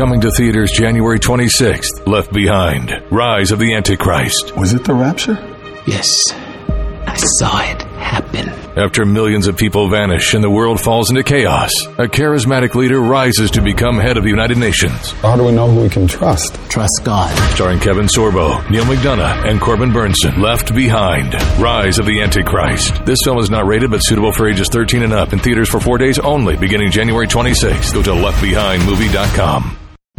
[0.00, 4.56] Coming to theaters January 26th, Left Behind, Rise of the Antichrist.
[4.56, 5.34] Was it the rapture?
[5.86, 6.08] Yes.
[7.06, 8.48] I saw it happen.
[8.78, 13.50] After millions of people vanish and the world falls into chaos, a charismatic leader rises
[13.50, 15.12] to become head of the United Nations.
[15.20, 16.54] How do we know who we can trust?
[16.70, 17.36] Trust God.
[17.52, 20.38] Starring Kevin Sorbo, Neal McDonough, and Corbin Bernsen.
[20.38, 23.04] Left Behind, Rise of the Antichrist.
[23.04, 25.78] This film is not rated but suitable for ages 13 and up in theaters for
[25.78, 27.92] four days only beginning January 26th.
[27.92, 29.76] Go to leftbehindmovie.com.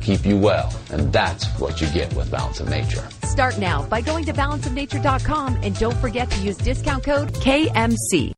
[0.00, 3.06] keep you well, and that's what you get with Balance of Nature.
[3.24, 8.32] Start now by going to balanceofnature.com and don't forget to use discount code KMC.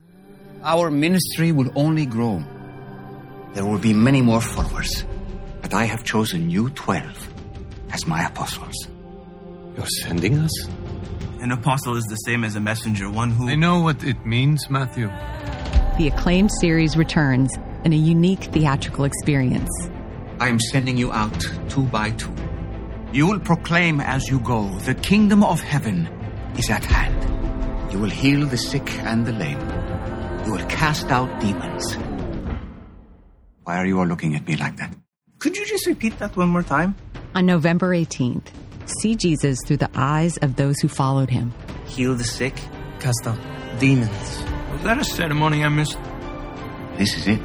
[0.63, 2.43] Our ministry will only grow.
[3.55, 5.05] There will be many more followers,
[5.61, 7.29] but I have chosen you 12
[7.93, 8.89] as my apostles.
[9.77, 10.69] You're sending us?
[11.41, 13.49] An apostle is the same as a messenger, one who.
[13.49, 15.09] I know what it means, Matthew.
[15.99, 17.53] The acclaimed series returns
[17.85, 19.69] in a unique theatrical experience.
[20.41, 21.39] I am sending you out
[21.69, 22.35] two by two.
[23.13, 26.07] You will proclaim as you go, the kingdom of heaven
[26.57, 27.93] is at hand.
[27.93, 29.61] You will heal the sick and the lame.
[30.47, 31.97] You will cast out demons.
[33.65, 34.95] Why are you all looking at me like that?
[35.39, 36.95] Could you just repeat that one more time?
[37.35, 38.47] On November 18th,
[38.87, 41.53] see Jesus through the eyes of those who followed him.
[41.87, 42.55] Heal the sick,
[42.99, 43.39] cast out
[43.79, 44.45] demons.
[44.73, 45.99] Was that a ceremony I missed?
[46.97, 47.45] This is it.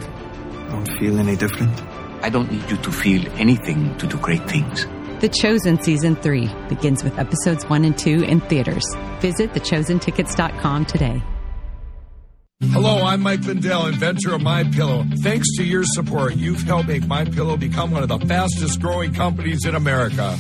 [0.70, 1.78] Don't feel any different.
[2.22, 4.86] I don't need you to feel anything to do great things.
[5.20, 8.86] The Chosen Season 3 begins with episodes 1 and 2 in theaters.
[9.20, 11.24] Visit thechosentickets.com today.
[12.72, 15.06] Hello, I'm Mike Lindell, inventor of My Pillow.
[15.22, 19.14] Thanks to your support, you've helped make My Pillow become one of the fastest growing
[19.14, 20.36] companies in America.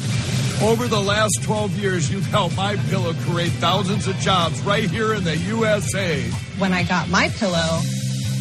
[0.61, 5.13] Over the last 12 years, you've helped My Pillow create thousands of jobs right here
[5.13, 6.23] in the USA.
[6.57, 7.81] When I got My Pillow,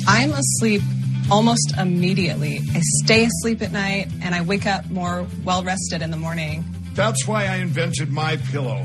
[0.06, 0.80] I'm asleep
[1.31, 2.60] almost immediately.
[2.75, 6.64] I stay asleep at night and I wake up more well rested in the morning.
[6.94, 8.84] That's why I invented My Pillow.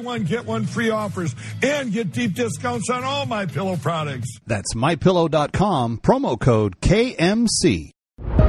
[0.00, 4.28] one get one free offers and get deep discounts on all my pillow products.
[4.46, 7.90] That's mypillow.com promo code KMC.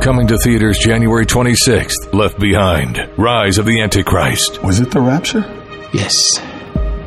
[0.02, 4.64] Coming to theaters January 26th, Left Behind, Rise of the Antichrist.
[4.64, 5.42] Was it the rapture?
[5.94, 6.40] Yes.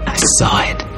[0.07, 0.94] I saw it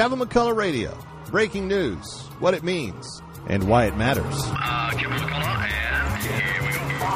[0.00, 0.96] Kevin McCullough Radio.
[1.26, 4.24] Breaking news, what it means, and why it matters.
[4.34, 7.10] Uh, Kevin McCullough, and here we go.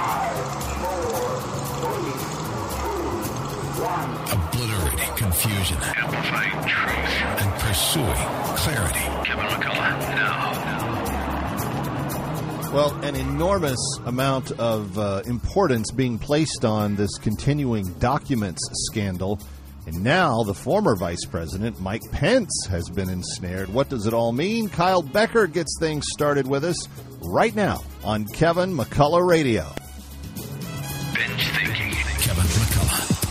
[4.36, 5.78] Obliterating confusion.
[5.80, 7.22] Amplifying truth.
[7.40, 8.28] And pursuing
[8.58, 9.06] clarity.
[9.24, 10.34] Kevin McCullough, now.
[12.74, 18.60] Well, an enormous amount of uh, importance being placed on this continuing documents
[18.90, 19.40] scandal.
[19.86, 23.68] And now the former Vice President, Mike Pence, has been ensnared.
[23.68, 24.68] What does it all mean?
[24.68, 26.88] Kyle Becker gets things started with us
[27.20, 29.64] right now on Kevin McCullough Radio.
[31.14, 31.93] Thinking.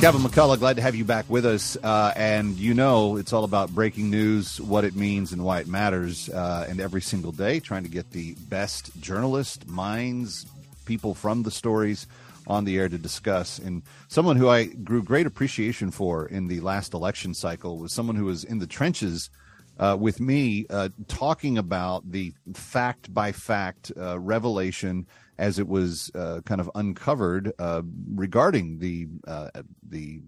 [0.00, 1.76] Kevin McCullough, glad to have you back with us.
[1.82, 5.66] Uh, and you know, it's all about breaking news, what it means, and why it
[5.66, 6.28] matters.
[6.28, 10.46] Uh, and every single day, trying to get the best journalists, minds,
[10.84, 12.06] people from the stories
[12.46, 13.58] on the air to discuss.
[13.58, 18.16] And someone who I grew great appreciation for in the last election cycle was someone
[18.16, 19.30] who was in the trenches
[19.78, 25.06] uh, with me, uh, talking about the fact by fact uh, revelation
[25.38, 27.82] as it was uh, kind of uncovered uh,
[28.14, 29.50] regarding the uh,
[29.86, 30.20] the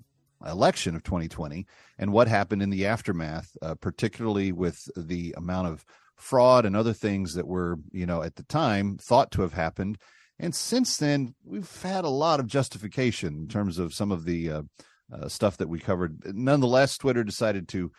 [0.47, 1.67] election of 2020
[1.99, 5.85] and what happened in the aftermath, uh, particularly with the amount of
[6.17, 9.99] fraud and other things that were, you know, at the time thought to have happened.
[10.39, 14.51] And since then, we've had a lot of justification in terms of some of the
[14.51, 14.63] uh,
[15.27, 16.23] stuff that we covered.
[16.25, 17.91] Nonetheless, Twitter decided to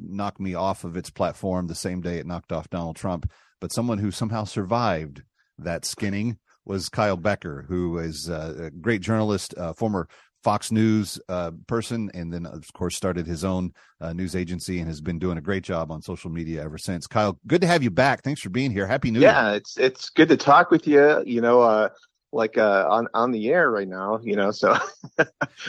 [0.00, 3.30] knock me off of its platform the same day it knocked off Donald Trump.
[3.60, 5.22] But someone who somehow survived
[5.58, 10.08] that skinning was Kyle Becker, who is uh, a great journalist, uh, former
[10.42, 14.88] Fox News uh, person, and then of course started his own uh, news agency and
[14.88, 17.06] has been doing a great job on social media ever since.
[17.06, 18.22] Kyle, good to have you back.
[18.22, 18.86] Thanks for being here.
[18.86, 19.50] Happy New yeah, Year.
[19.50, 21.22] Yeah, it's it's good to talk with you.
[21.24, 21.88] You know, uh,
[22.30, 24.20] like uh, on on the air right now.
[24.22, 24.76] You know, so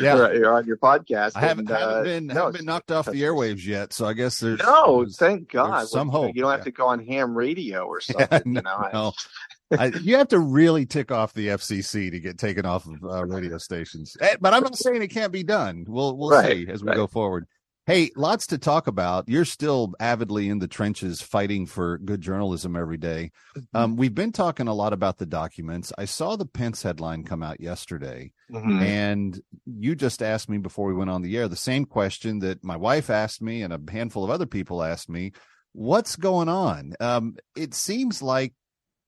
[0.02, 1.34] yeah, you're on your podcast.
[1.36, 4.12] I haven't, and, haven't been no, haven't been knocked off the airwaves yet, so I
[4.14, 4.98] guess there's no.
[4.98, 5.88] there's- thank God.
[5.88, 6.36] some hope.
[6.36, 6.66] You don't have Yeah.
[6.66, 8.28] to go on ham radio or something.
[8.30, 9.14] Yeah, you know, no.
[9.72, 13.26] I, you have to really tick off the FCC to get taken off of uh,
[13.26, 14.16] radio stations.
[14.22, 15.86] Eh, But I'm not saying it can't be done.
[15.88, 16.96] We'll we'll Right, see as we right.
[16.96, 17.46] go forward.
[17.88, 19.30] Hey, lots to talk about.
[19.30, 23.30] You're still avidly in the trenches fighting for good journalism every day.
[23.56, 23.78] Mm-hmm.
[23.78, 25.94] Um, we've been talking a lot about the documents.
[25.96, 28.82] I saw the Pence headline come out yesterday, Mhm.
[28.82, 32.64] and you just asked me before we went on the air the same question that
[32.64, 35.32] my wife asked me and a handful of other people asked me.
[35.74, 36.94] What's going on?
[37.00, 38.54] Um, it seems like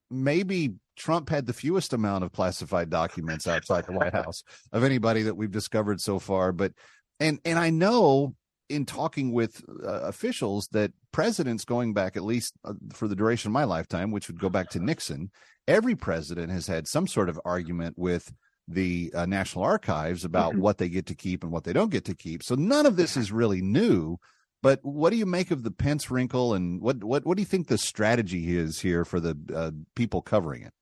[0.09, 5.23] maybe Trump had the fewest amount of classified documents outside the White House of anybody
[5.23, 6.51] that we've discovered so far.
[6.51, 6.73] But
[7.19, 8.35] and and I know
[8.69, 13.49] in talking with uh, officials that presidents going back at least uh, for the duration
[13.49, 15.31] of my lifetime, which would go back to Nixon,
[15.67, 18.31] every president has had some sort of argument with
[18.67, 22.05] the uh, National Archives about what they get to keep and what they don't get
[22.05, 22.43] to keep.
[22.43, 24.17] So none of this is really new.
[24.63, 27.45] But what do you make of the Pence wrinkle, and what what what do you
[27.45, 30.73] think the strategy is here for the uh, people covering it?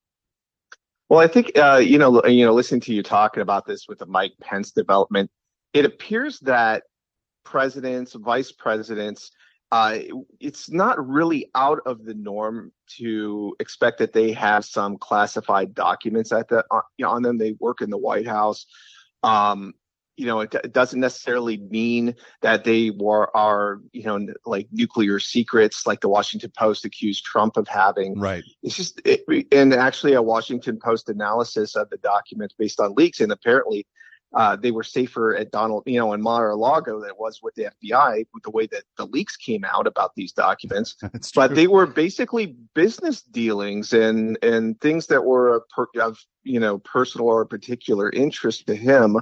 [1.10, 4.00] Well, I think uh, you know, you know, listening to you talking about this with
[4.00, 5.30] the Mike Pence development,
[5.74, 6.83] it appears that
[7.44, 9.31] presidents, vice presidents,
[9.72, 10.00] uh,
[10.39, 16.31] it's not really out of the norm to expect that they have some classified documents
[16.31, 17.38] at the on, you know, on them.
[17.38, 18.66] They work in the White House.
[19.21, 19.74] Um,
[20.18, 25.20] you know, it, it doesn't necessarily mean that they were are you know like nuclear
[25.20, 28.18] secrets, like the Washington Post accused Trump of having.
[28.20, 28.44] Right.
[28.64, 33.20] It's just, it, and actually, a Washington Post analysis of the documents based on leaks,
[33.20, 33.86] and apparently,
[34.36, 37.70] uh, they were safer at Donald, you know, in Mar-a-Lago than it was with the
[37.84, 40.98] FBI, with the way that the leaks came out about these documents.
[41.36, 46.60] but they were basically business dealings and and things that were a per, of you
[46.60, 49.18] know personal or particular interest to him.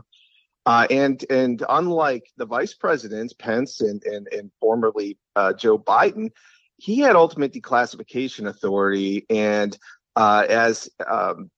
[0.66, 6.30] Uh, and and unlike the vice presidents, Pence and and, and formerly uh, Joe Biden,
[6.78, 9.26] he had ultimate declassification authority.
[9.30, 9.78] And
[10.16, 11.50] uh, as um,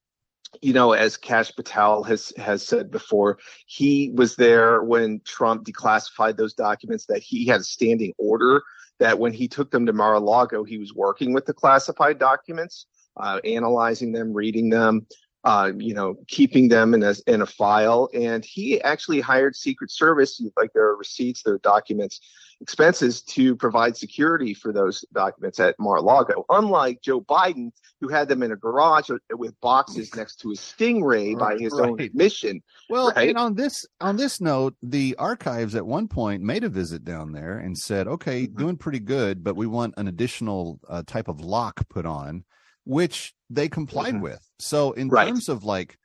[0.62, 6.38] you know, as Kash Patel has has said before, he was there when Trump declassified
[6.38, 7.06] those documents.
[7.06, 8.64] That he had a standing order
[9.00, 12.86] that when he took them to Mar-a-Lago, he was working with the classified documents,
[13.18, 15.06] uh, analyzing them, reading them,
[15.46, 18.10] uh, you know, keeping them in a in a file.
[18.14, 22.20] And he actually hired Secret Service, like there are receipts, there are documents,
[22.62, 26.46] expenses to provide security for those documents at Mar-a-Lago.
[26.50, 27.72] Unlike Joe Biden,
[28.02, 32.02] who had them in a garage with boxes next to his Stingray by his own
[32.02, 32.64] admission.
[32.90, 33.30] Well, right?
[33.30, 37.34] and on this on this note, the archives at one point made a visit down
[37.34, 38.58] there and said, "Okay, Mm-hmm.
[38.58, 42.46] doing pretty good, but we want an additional uh, type of lock put on,"
[42.84, 44.22] which they complied Mhm.
[44.22, 44.50] with.
[44.60, 45.28] So, in Right.
[45.28, 45.98] terms of like,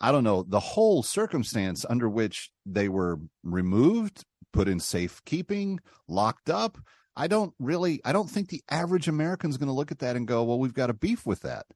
[0.00, 6.50] I don't know, the whole circumstance under which they were removed, put in safekeeping, locked
[6.50, 6.78] up.
[7.16, 10.26] I don't really, I don't think the average American's going to look at that and
[10.26, 11.66] go, "Well, we've got a beef with that."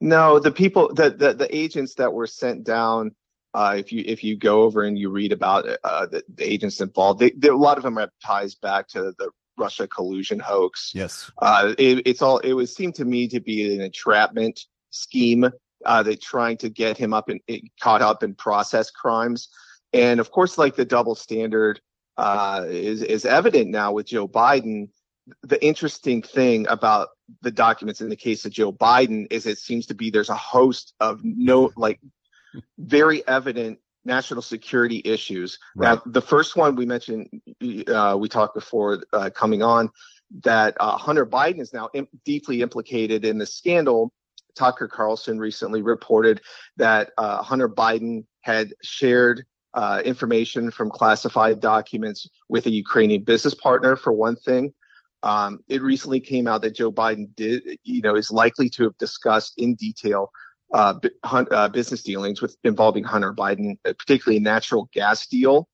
[0.00, 3.14] No, the people, the the, the agents that were sent down.
[3.54, 6.80] Uh, if you if you go over and you read about uh, the, the agents
[6.80, 10.92] involved, they, they, a lot of them have ties back to the Russia collusion hoax.
[10.94, 11.30] Yes.
[11.38, 15.48] Uh, it, it's all, it would seem to me to be an entrapment scheme.
[15.84, 17.40] Uh, they're trying to get him up and
[17.80, 19.48] caught up in process crimes.
[19.92, 21.80] And of course, like the double standard,
[22.16, 24.88] uh, is, is evident now with Joe Biden.
[25.42, 27.08] The interesting thing about
[27.42, 30.36] the documents in the case of Joe Biden is it seems to be there's a
[30.36, 32.00] host of no, like
[32.78, 35.58] very evident national security issues.
[35.76, 35.94] Right.
[35.94, 37.28] Now, the first one we mentioned,
[37.88, 39.90] uh, we talked before uh, coming on,
[40.42, 44.12] that uh, Hunter Biden is now Im- deeply implicated in the scandal.
[44.56, 46.40] Tucker Carlson recently reported
[46.76, 49.44] that uh, Hunter Biden had shared
[49.74, 54.72] uh, information from classified documents with a Ukrainian business partner, for one thing.
[55.24, 58.96] Um, it recently came out that Joe Biden did, you know, is likely to have
[58.98, 60.30] discussed in detail
[60.74, 65.68] uh, uh, business dealings with involving Hunter Biden, uh, particularly a natural gas deal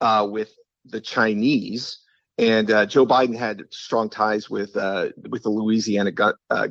[0.00, 1.98] uh, with the Chinese.
[2.38, 6.12] And uh, Joe Biden had strong ties with uh, with the Louisiana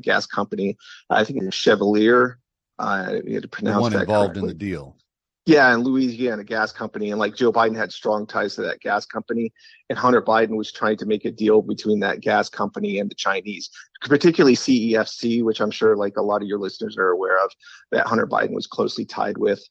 [0.01, 0.77] gas company.
[1.09, 2.39] I think it's Chevalier.
[2.79, 4.41] Uh, you had to pronounce the one that involved correctly.
[4.41, 4.97] in the deal.
[5.45, 9.05] Yeah, and Louisiana Gas Company, and like Joe Biden had strong ties to that gas
[9.05, 9.51] company,
[9.89, 13.15] and Hunter Biden was trying to make a deal between that gas company and the
[13.15, 13.69] Chinese,
[14.01, 17.51] particularly CEFC, which I'm sure like a lot of your listeners are aware of,
[17.91, 19.61] that Hunter Biden was closely tied with.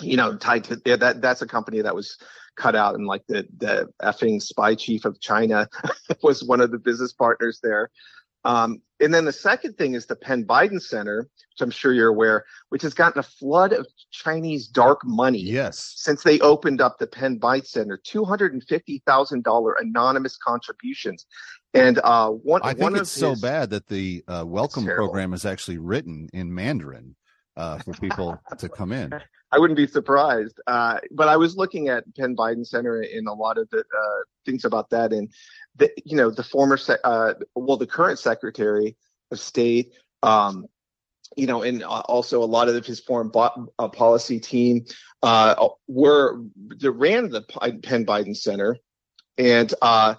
[0.00, 1.20] You know, tied to that.
[1.20, 2.16] That's a company that was
[2.56, 5.68] cut out, and like the the effing spy chief of China
[6.22, 7.90] was one of the business partners there.
[8.44, 12.08] Um, and then the second thing is the Penn Biden Center, which I'm sure you're
[12.08, 15.40] aware, which has gotten a flood of Chinese dark money.
[15.40, 15.94] Yes.
[15.96, 20.36] Since they opened up the Penn Biden Center, two hundred and fifty thousand dollar anonymous
[20.36, 21.26] contributions,
[21.74, 22.60] and uh, one.
[22.62, 26.28] I think one it's so his- bad that the uh, welcome program is actually written
[26.32, 27.16] in Mandarin
[27.56, 29.12] uh, for people to come in.
[29.52, 30.60] I wouldn't be surprised.
[30.66, 34.20] Uh, but I was looking at Penn Biden Center and a lot of the uh,
[34.46, 35.28] things about that, and
[35.80, 38.96] the, you know, the former, uh, well, the current Secretary
[39.32, 40.66] of State, um,
[41.36, 44.84] you know, and also a lot of his foreign uh, policy team
[45.22, 46.42] uh, were
[46.78, 47.42] that ran the
[47.82, 48.76] Penn Biden Center,
[49.38, 50.14] and uh,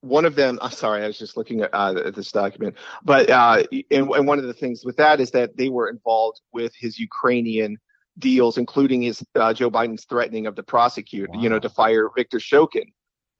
[0.00, 0.58] one of them.
[0.62, 4.26] I'm sorry, I was just looking at, uh, at this document, but uh, and, and
[4.26, 7.78] one of the things with that is that they were involved with his Ukrainian
[8.18, 12.38] deals, including his uh, Joe Biden's threatening of the prosecutor, you know, to fire Victor
[12.38, 12.86] Shokin,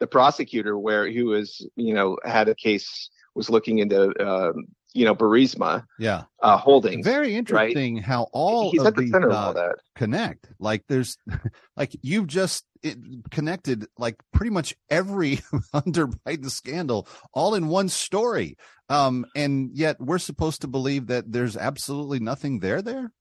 [0.00, 5.04] the prosecutor, where he was, you know, had a case was looking into, um, you
[5.04, 6.24] know, Burisma Yeah.
[6.42, 7.04] uh, holdings.
[7.04, 7.34] Very right?
[7.36, 9.76] interesting how all He's of at the these, center of all that.
[9.94, 10.48] connect.
[10.58, 11.18] Like there's,
[11.76, 12.96] like you've just it
[13.30, 15.40] connected like pretty much every
[15.72, 18.56] Hunter Biden scandal all in one story.
[18.88, 23.12] Um, and yet we're supposed to believe that there's absolutely nothing there there.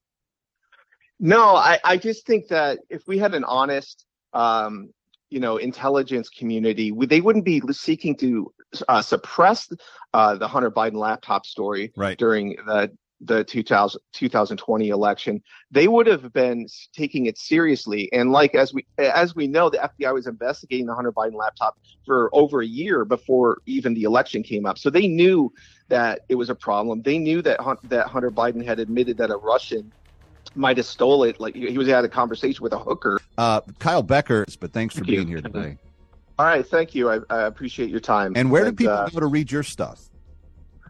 [1.20, 4.92] No, I, I just think that if we had an honest, um,
[5.36, 8.54] you know, intelligence community they wouldn't be seeking to
[8.88, 9.70] uh, suppress
[10.14, 12.18] uh, the Hunter Biden laptop story right.
[12.18, 12.90] during the
[13.20, 15.44] the 2000, 2020 election.
[15.72, 18.10] They would have been taking it seriously.
[18.14, 21.78] And like as we as we know, the FBI was investigating the Hunter Biden laptop
[22.06, 24.78] for over a year before even the election came up.
[24.78, 25.52] So they knew
[25.90, 27.02] that it was a problem.
[27.02, 29.92] They knew that that Hunter Biden had admitted that a Russian
[30.56, 31.40] might have stole it.
[31.40, 33.20] Like he was had a conversation with a hooker.
[33.38, 35.16] Uh, Kyle Becker, but thanks for Thank you.
[35.18, 35.78] being here today.
[36.38, 37.10] All right, thank you.
[37.10, 38.34] I, I appreciate your time.
[38.36, 40.02] And where do people uh, go to read your stuff?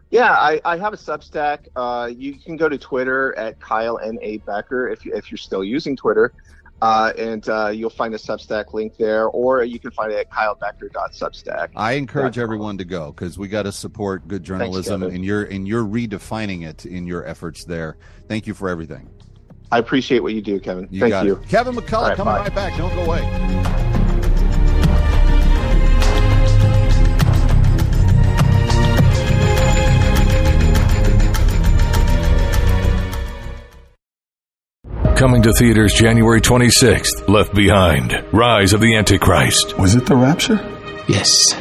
[0.10, 1.68] Yeah, I, I have a Substack.
[1.76, 5.38] Uh, you can go to Twitter at Kyle N A Becker if you, if you're
[5.38, 6.34] still using Twitter,
[6.82, 10.32] uh, and uh, you'll find a Substack link there, or you can find it at
[10.32, 11.70] kylebecker.substack.
[11.76, 15.16] I encourage everyone to go because we got to support good journalism, Kevin.
[15.16, 17.98] and you're and you're redefining it in your efforts there.
[18.28, 19.10] Thank you for everything.
[19.72, 20.88] I appreciate what you do, Kevin.
[20.92, 21.36] You Thank got you.
[21.38, 21.48] it.
[21.50, 22.40] Kevin McCullough All right, coming bye.
[22.42, 22.78] right back.
[22.78, 23.22] Don't go away.
[35.16, 39.78] Coming to theaters January 26th, Left Behind, Rise of the Antichrist.
[39.78, 40.56] Was it the rapture?
[41.08, 41.54] Yes.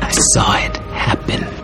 [0.00, 1.57] I saw it happen.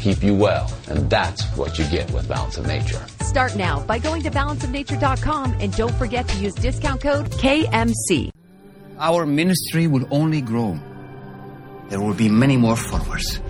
[0.00, 3.04] keep you well, and that's what you get with Balance of Nature.
[3.22, 8.30] Start now by going to balanceofnature.com and don't forget to use discount code KMC.
[8.98, 10.78] Our ministry will only grow.
[11.88, 13.40] There will be many more followers,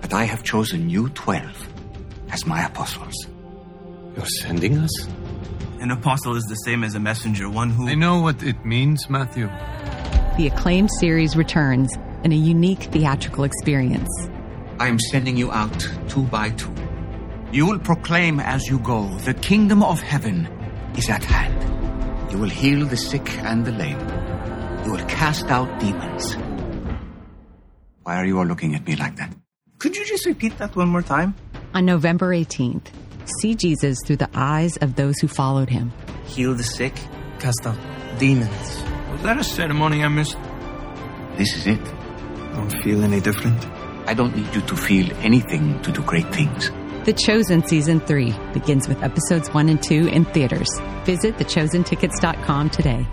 [0.00, 1.68] but I have chosen you 12
[2.30, 3.26] as my apostles.
[4.16, 5.06] You're sending us?
[5.80, 7.88] An apostle is the same as a messenger, one who.
[7.88, 9.48] I know what it means, Matthew.
[10.36, 11.90] The acclaimed series returns
[12.24, 14.08] in a unique theatrical experience.
[14.84, 16.70] I am sending you out two by two.
[17.52, 20.46] You will proclaim as you go, the kingdom of heaven
[20.94, 22.30] is at hand.
[22.30, 23.98] You will heal the sick and the lame.
[24.84, 26.36] You will cast out demons.
[28.02, 29.34] Why are you all looking at me like that?
[29.78, 31.34] Could you just repeat that one more time?
[31.72, 32.88] On November 18th,
[33.40, 35.94] see Jesus through the eyes of those who followed him.
[36.26, 36.94] Heal the sick,
[37.38, 37.78] cast out
[38.18, 38.84] demons.
[39.12, 40.36] Was that a ceremony I missed?
[41.38, 41.80] This is it.
[41.80, 43.64] I don't feel any different.
[44.06, 46.70] I don't need you to feel anything to do great things.
[47.04, 50.68] The Chosen Season 3 begins with episodes 1 and 2 in theaters.
[51.04, 53.06] Visit thechosentickets.com today.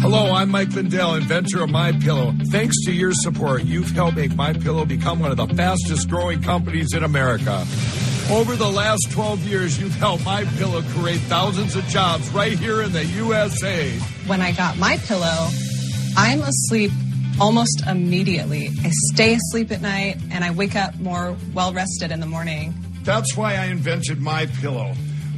[0.00, 2.34] Hello, I'm Mike Lindell, inventor of My Pillow.
[2.50, 6.42] Thanks to your support, you've helped make My Pillow become one of the fastest growing
[6.42, 7.66] companies in America.
[8.30, 12.82] Over the last 12 years, you've helped My Pillow create thousands of jobs right here
[12.82, 13.90] in the USA.
[14.26, 15.48] When I got My Pillow,
[16.16, 16.90] I'm asleep
[17.40, 18.70] almost immediately.
[18.82, 22.74] I stay asleep at night and I wake up more well rested in the morning.
[23.04, 24.94] That's why I invented My Pillow.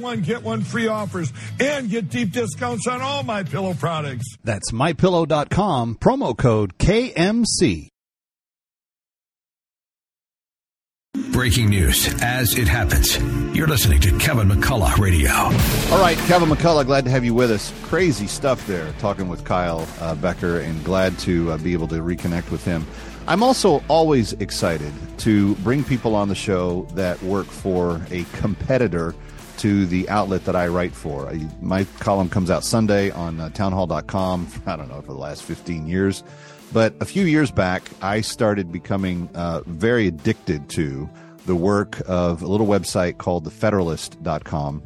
[0.00, 4.36] one get one free offers and get deep discounts on all my pillow products.
[4.44, 7.88] That's mypillow.com promo code KMC.
[11.32, 13.18] Breaking news as it happens.
[13.56, 15.32] You're listening to Kevin McCullough Radio.
[15.32, 17.72] All right, Kevin McCullough, glad to have you with us.
[17.82, 21.96] Crazy stuff there, talking with Kyle uh, Becker, and glad to uh, be able to
[21.96, 22.86] reconnect with him.
[23.26, 29.14] I'm also always excited to bring people on the show that work for a competitor
[29.60, 31.28] to the outlet that I write for.
[31.28, 35.42] I, my column comes out Sunday on uh, townhall.com, I don't know, for the last
[35.42, 36.24] 15 years.
[36.72, 41.10] But a few years back, I started becoming uh, very addicted to
[41.44, 44.82] the work of a little website called thefederalist.com.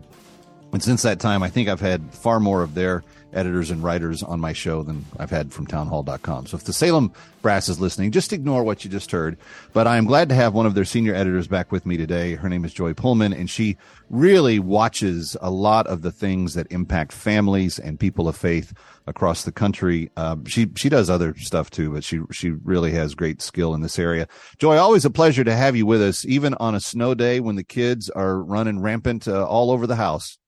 [0.72, 3.04] And since that time, I think I've had far more of their
[3.34, 6.46] editors and writers on my show than I've had from townhall.com.
[6.46, 9.36] So if the Salem brass is listening, just ignore what you just heard.
[9.72, 12.34] But I am glad to have one of their senior editors back with me today.
[12.34, 13.76] Her name is Joy Pullmann, and she
[14.10, 18.72] really watches a lot of the things that impact families and people of faith
[19.06, 20.10] across the country.
[20.16, 23.82] Uh, she she does other stuff too, but she she really has great skill in
[23.82, 24.26] this area.
[24.58, 27.56] Joy, always a pleasure to have you with us, even on a snow day when
[27.56, 30.38] the kids are running rampant uh, all over the house.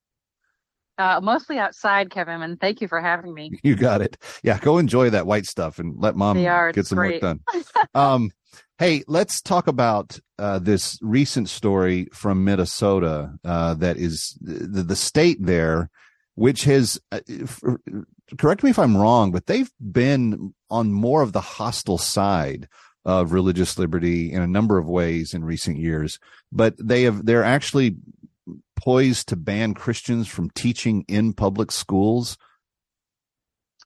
[0.99, 3.53] Uh, mostly outside, Kevin, and thank you for having me.
[3.63, 4.17] You got it.
[4.43, 7.21] Yeah, go enjoy that white stuff and let mom get some great.
[7.23, 7.65] work done.
[7.95, 8.31] um,
[8.79, 14.97] hey, let's talk about uh, this recent story from Minnesota uh, that is the, the
[14.97, 15.91] state there,
[16.35, 17.21] which has, uh,
[18.39, 22.69] correct me if I'm wrong, but they've been on more of the hostile side
[23.05, 26.19] of religious liberty in a number of ways in recent years.
[26.51, 27.97] But they have, they're actually
[28.87, 32.39] poised to ban Christians from teaching in public schools.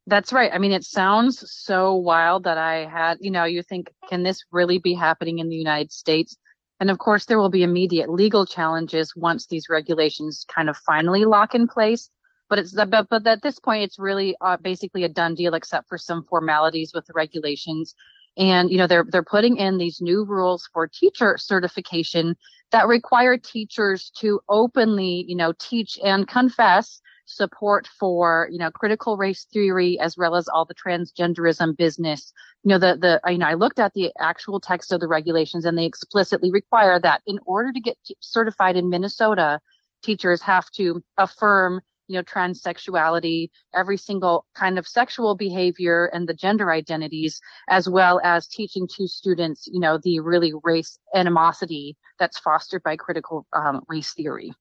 [0.06, 0.50] That's right.
[0.52, 4.44] I mean, it sounds so wild that I had, you know, you think, can this
[4.52, 6.36] really be happening in the United States?
[6.80, 11.24] And of course, there will be immediate legal challenges once these regulations kind of finally
[11.24, 12.10] lock in place.
[12.50, 15.88] But it's but, but at this point, it's really uh, basically a done deal, except
[15.88, 17.94] for some formalities with the regulations.
[18.36, 22.36] And you know, they're they're putting in these new rules for teacher certification
[22.72, 29.16] that require teachers to openly, you know, teach and confess support for you know critical
[29.16, 32.32] race theory as well as all the transgenderism business.
[32.64, 35.64] You know the the you know i looked at the actual text of the regulations
[35.64, 39.60] and they explicitly require that in order to get certified in minnesota
[40.02, 46.34] teachers have to affirm you know transsexuality every single kind of sexual behavior and the
[46.34, 52.38] gender identities as well as teaching to students you know the really race animosity that's
[52.40, 54.52] fostered by critical um, race theory.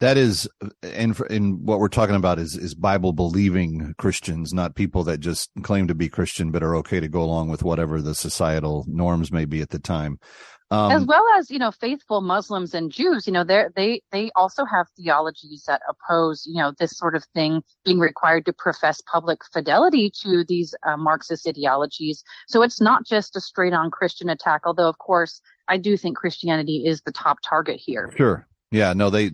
[0.00, 0.48] That is
[0.82, 5.50] and in what we're talking about is is bible believing christians not people that just
[5.62, 9.30] claim to be christian but are okay to go along with whatever the societal norms
[9.30, 10.18] may be at the time
[10.74, 14.30] um, as well as you know faithful muslims and jews you know they they they
[14.34, 19.00] also have theologies that oppose you know this sort of thing being required to profess
[19.02, 22.22] public fidelity to these uh, marxist ideologies.
[22.48, 26.16] So it's not just a straight on christian attack although of course i do think
[26.16, 28.12] christianity is the top target here.
[28.16, 28.46] Sure.
[28.70, 29.32] Yeah no they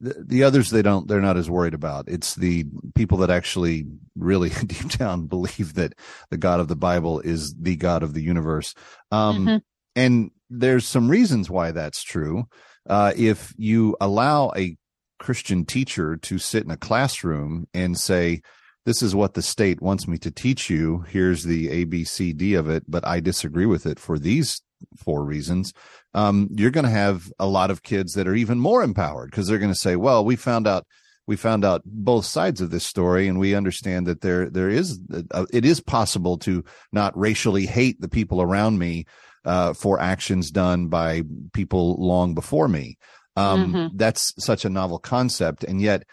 [0.00, 2.08] the, the others they don't they're not as worried about.
[2.08, 3.86] It's the people that actually
[4.16, 5.94] really deep down believe that
[6.30, 8.74] the god of the bible is the god of the universe.
[9.10, 9.56] Um, mm-hmm.
[9.96, 12.44] and there's some reasons why that's true.
[12.88, 14.76] Uh, if you allow a
[15.18, 18.40] christian teacher to sit in a classroom and say
[18.86, 21.04] this is what the state wants me to teach you.
[21.08, 24.62] Here's the abcd of it but i disagree with it for these
[24.96, 25.72] four reasons
[26.14, 29.46] um, you're going to have a lot of kids that are even more empowered because
[29.46, 30.86] they're going to say, well, we found out
[31.26, 34.98] we found out both sides of this story and we understand that there there is
[35.30, 39.04] uh, it is possible to not racially hate the people around me
[39.48, 42.96] uh, for actions done by people long before me
[43.36, 43.96] um, mm-hmm.
[43.96, 46.04] that's such a novel concept and yet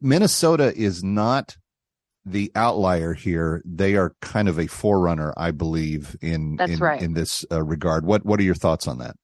[0.00, 1.56] minnesota is not
[2.26, 3.62] the outlier here.
[3.64, 7.02] They are kind of a forerunner, I believe, in That's in, right.
[7.02, 8.06] in this uh, regard.
[8.06, 9.16] What what are your thoughts on that?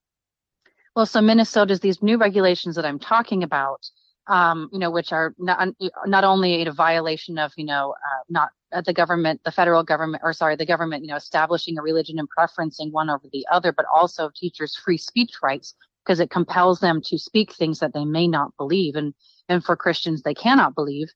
[0.95, 3.81] Well, so Minnesota's these new regulations that I'm talking about,
[4.27, 5.69] um, you know, which are not
[6.05, 8.49] not only a violation of, you know, uh, not
[8.85, 12.29] the government, the federal government, or sorry, the government, you know, establishing a religion and
[12.37, 17.01] preferencing one over the other, but also teachers' free speech rights because it compels them
[17.03, 19.13] to speak things that they may not believe, and
[19.49, 21.09] and for Christians they cannot believe.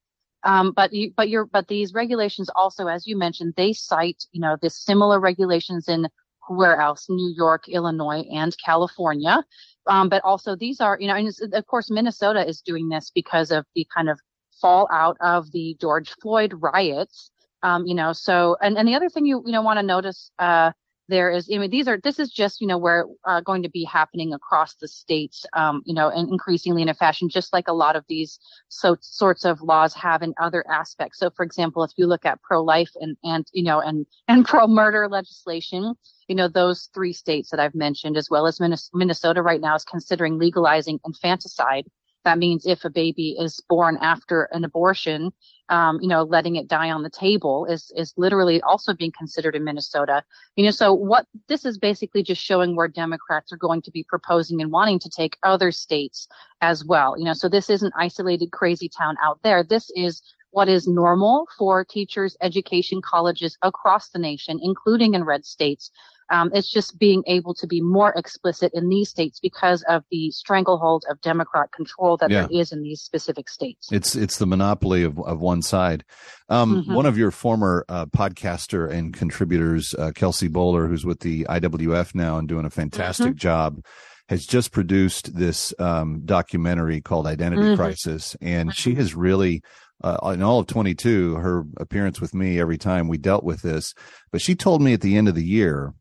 [0.43, 4.39] Um, but you, but you're, but these regulations also, as you mentioned, they cite, you
[4.39, 6.07] know, the similar regulations in
[6.47, 7.07] where else?
[7.09, 9.43] New York, Illinois, and California.
[9.87, 13.51] Um, but also these are, you know, and of course, Minnesota is doing this because
[13.51, 14.19] of the kind of
[14.61, 17.31] fallout of the George Floyd riots.
[17.65, 20.29] Um, you know, so, and, and the other thing you, you know, want to notice,
[20.37, 20.71] uh,
[21.07, 23.69] there is, I mean, these are, this is just, you know, where uh, going to
[23.69, 27.67] be happening across the states, um, you know, and increasingly in a fashion, just like
[27.67, 28.37] a lot of these
[28.69, 31.17] so sorts of laws have in other aspects.
[31.17, 35.07] So, for example, if you look at pro-life and, and, you know, and, and pro-murder
[35.09, 35.95] legislation,
[36.27, 38.59] you know, those three states that I've mentioned, as well as
[38.93, 41.85] Minnesota right now is considering legalizing infanticide.
[42.25, 45.31] That means if a baby is born after an abortion,
[45.69, 49.55] um, you know, letting it die on the table is is literally also being considered
[49.55, 50.23] in Minnesota.
[50.55, 54.03] You know, so what this is basically just showing where Democrats are going to be
[54.03, 56.27] proposing and wanting to take other states
[56.61, 57.17] as well.
[57.17, 59.63] You know, so this isn't isolated crazy town out there.
[59.63, 60.21] This is
[60.55, 65.91] what is normal for teachers, education colleges across the nation, including in red states,
[66.29, 70.31] um, it's just being able to be more explicit in these states because of the
[70.31, 72.47] stranglehold of Democrat control that yeah.
[72.47, 73.91] there is in these specific states.
[73.91, 76.05] It's it's the monopoly of of one side.
[76.47, 76.93] Um, mm-hmm.
[76.93, 82.15] One of your former uh, podcaster and contributors, uh, Kelsey Bolar, who's with the IWF
[82.15, 83.37] now and doing a fantastic mm-hmm.
[83.37, 83.83] job
[84.29, 87.75] has just produced this um, documentary called Identity mm-hmm.
[87.75, 88.99] Crisis, and she mm-hmm.
[88.99, 89.61] has really.
[90.03, 93.93] Uh, in all of 22, her appearance with me every time we dealt with this,
[94.31, 95.93] but she told me at the end of the year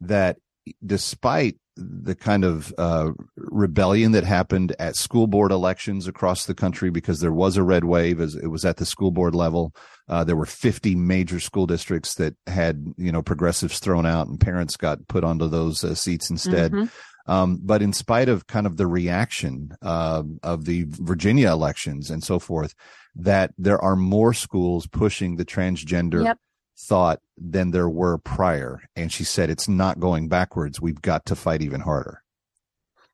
[0.00, 0.36] that
[0.84, 6.90] despite the kind of uh, rebellion that happened at school board elections across the country
[6.90, 9.72] because there was a red wave as it was at the school board level
[10.08, 14.40] uh, there were 50 major school districts that had you know progressives thrown out and
[14.40, 16.86] parents got put onto those uh, seats instead mm-hmm.
[17.28, 22.24] Um, but in spite of kind of the reaction uh, of the virginia elections and
[22.24, 22.74] so forth
[23.14, 26.38] that there are more schools pushing the transgender yep
[26.78, 28.80] thought than there were prior.
[28.94, 30.80] And she said, it's not going backwards.
[30.80, 32.22] We've got to fight even harder.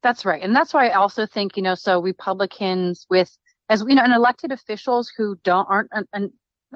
[0.02, 0.42] That's right.
[0.42, 3.36] And that's why I also think, you know, so Republicans with,
[3.70, 6.30] as you know, and elected officials who don't, aren't, and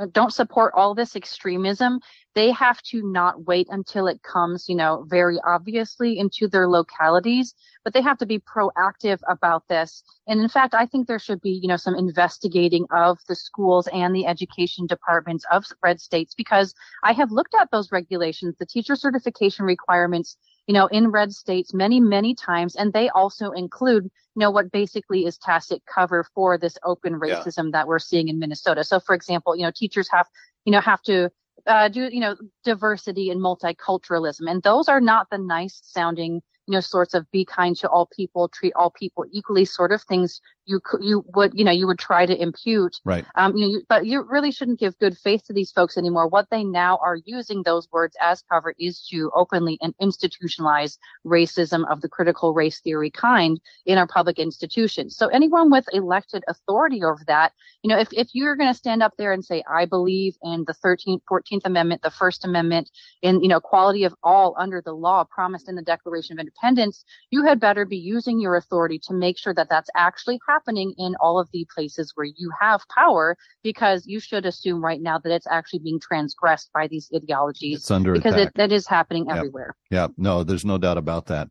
[0.06, 2.00] don't support all this extremism,
[2.34, 7.54] they have to not wait until it comes, you know, very obviously into their localities,
[7.84, 10.02] but they have to be proactive about this.
[10.26, 13.88] And in fact, I think there should be, you know, some investigating of the schools
[13.88, 18.66] and the education departments of red states because I have looked at those regulations, the
[18.66, 20.37] teacher certification requirements
[20.68, 22.76] you know, in red states many, many times.
[22.76, 27.64] And they also include, you know, what basically is tacit cover for this open racism
[27.64, 27.70] yeah.
[27.72, 28.85] that we're seeing in Minnesota.
[28.85, 30.28] So, for example, you know, teachers have,
[30.66, 31.31] you know, have to
[31.66, 34.48] uh, do, you know, diversity and multiculturalism.
[34.48, 38.07] And those are not the nice sounding you know, sorts of be kind to all
[38.14, 41.98] people, treat all people equally, sort of things you you would you know you would
[41.98, 43.00] try to impute.
[43.04, 43.24] Right.
[43.35, 46.28] Um, you know, you, but you really shouldn't give good faith to these folks anymore.
[46.28, 51.90] What they now are using those words as cover is to openly and institutionalize racism
[51.90, 55.16] of the critical race theory kind in our public institutions.
[55.16, 57.52] So anyone with elected authority over that,
[57.83, 60.64] you know, if if you're going to stand up there and say I believe in
[60.66, 62.90] the 13th, 14th Amendment, the First Amendment,
[63.22, 66.68] in you know equality of all under the law promised in the Declaration of Independence
[66.68, 70.58] independence, you had better be using your authority to make sure that that's actually happening
[70.66, 75.18] in all of the places where you have power, because you should assume right now
[75.18, 77.79] that it's actually being transgressed by these ideologies.
[77.79, 78.49] It's under because attack.
[78.49, 79.37] it, that is happening Yep.
[79.37, 79.77] everywhere.
[79.90, 81.49] Yeah, no, there's no doubt about that.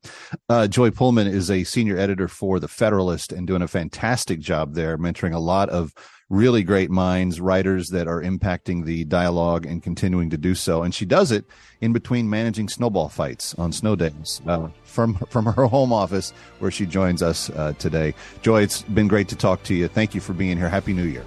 [0.49, 4.73] Uh, Joy Pullmann is a senior editor for The Federalist and doing a fantastic job
[4.73, 5.93] there, mentoring a lot of
[6.29, 10.83] really great minds, writers that are impacting the dialogue and continuing to do so.
[10.83, 11.45] And she does it
[11.79, 16.71] in between managing snowball fights on snow days uh, from from her home office where
[16.71, 18.13] she joins us uh, today.
[18.41, 19.87] Joy, it's been great to talk to you.
[19.87, 20.69] Thank you for being here.
[20.69, 21.23] Happy New Year.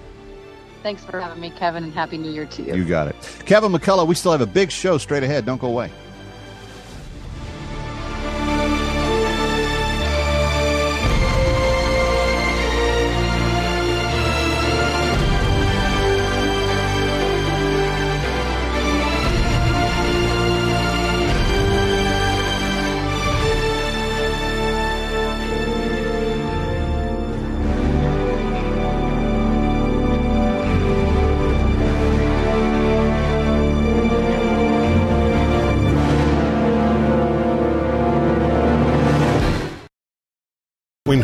[0.83, 2.75] Thanks for having me, Kevin, and Happy New Year to you.
[2.75, 3.15] You got it.
[3.45, 5.45] Kevin McCullough, we still have a big show straight ahead.
[5.45, 5.91] Don't go away.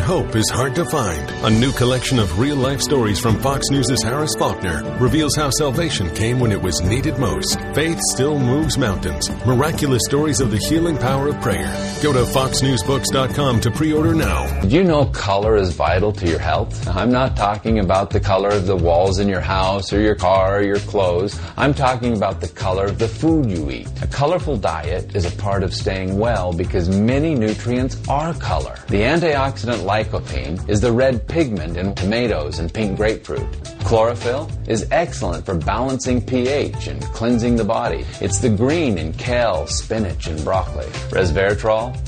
[0.08, 4.02] Hope is hard to find, a new collection of real life stories from Fox News'
[4.02, 7.60] Harris Faulkner reveals how salvation came when it was needed most.
[7.74, 9.28] Faith still moves mountains.
[9.44, 11.70] Miraculous stories of the healing power of prayer.
[12.02, 14.60] Go to foxnewsbooks.com to pre order now.
[14.62, 16.88] Did you know color is vital to your health?
[16.88, 20.60] I'm not talking about the color of the walls in your house or your car
[20.60, 21.38] or your clothes.
[21.58, 23.88] I'm talking about the color of the food you eat.
[24.00, 28.78] A colorful diet is a part of staying well because many nutrients are color.
[28.88, 33.48] The antioxidant lycopene is the red pigment in tomatoes and pink grapefruit.
[33.80, 38.04] Chlorophyll is excellent for balancing pH and cleansing the body.
[38.20, 40.86] It's the green in kale, spinach, and broccoli.
[41.10, 42.07] Resveratrol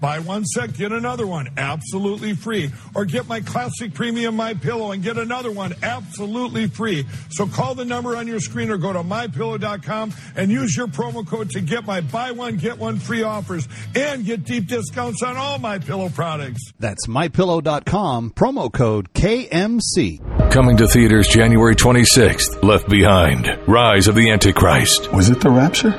[0.00, 2.70] Buy one set, get another one absolutely free.
[2.94, 7.06] Or get my classic premium My Pillow and get another one absolutely free.
[7.30, 11.26] So call the number on your screen or go to mypillow.com and use your promo
[11.26, 15.36] code to get my buy one, get one free offers and get deep discounts on
[15.36, 16.60] all my pillow products.
[16.78, 20.50] That's mypillow.com, promo code KMC.
[20.50, 25.12] Coming to theaters January 26th, Left Behind, Rise of the Antichrist.
[25.12, 25.90] Was it the rapture?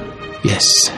[0.43, 0.89] Yes.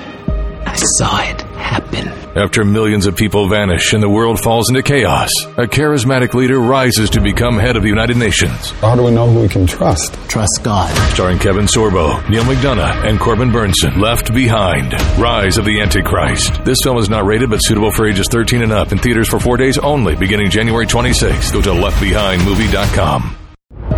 [0.65, 2.07] I saw it happen.
[2.35, 7.11] After millions of people vanish and the world falls into chaos, a charismatic leader rises
[7.11, 8.71] to become head of the United Nations.
[8.81, 10.13] How do we know who we can trust?
[10.29, 10.89] Trust God.
[11.13, 13.97] Starring Kevin Sorbo, Neal McDonough, and Corbin Bernsen.
[14.01, 16.65] Left Behind, Rise of the Antichrist.
[16.65, 19.39] This film is not rated but suitable for ages 13 and up in theaters for
[19.39, 21.53] four days only beginning January 26th.
[21.53, 23.37] Go to leftbehindmovie.com.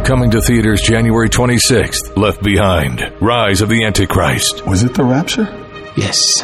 [0.04, 4.65] Coming to theaters January 26th, Left Behind, Rise of the Antichrist.
[4.67, 5.45] Was it the rapture?
[5.97, 6.43] Yes.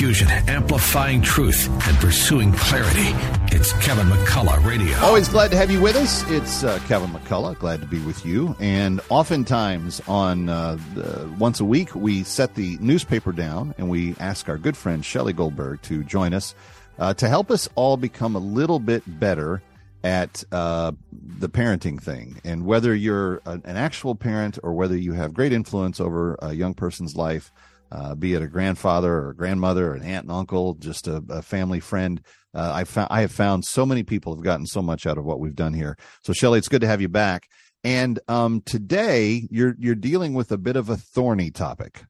[0.00, 3.10] confusion, amplifying truth, and pursuing clarity.
[3.54, 4.96] It's Kevin McCullough Radio.
[5.00, 6.24] Always glad to have you with us.
[6.30, 7.58] It's uh, Kevin McCullough.
[7.58, 8.56] Glad to be with you.
[8.60, 14.14] And oftentimes, on uh, the, once a week, we set the newspaper down and we
[14.18, 16.54] ask our good friend Shelley Goldberg to join us
[16.98, 19.60] uh, to help us all become a little bit better
[20.02, 22.40] at uh, the parenting thing.
[22.42, 26.72] And whether you're an actual parent or whether you have great influence over a young
[26.72, 27.52] person's life,
[27.92, 31.22] uh, be it a grandfather or a grandmother or an aunt and uncle, just a,
[31.28, 32.22] a family friend.
[32.54, 35.24] Uh, I found I have found so many people have gotten so much out of
[35.24, 35.96] what we've done here.
[36.22, 37.48] So Shelley, it's good to have you back.
[37.82, 42.04] And um, today you're you're dealing with a bit of a thorny topic.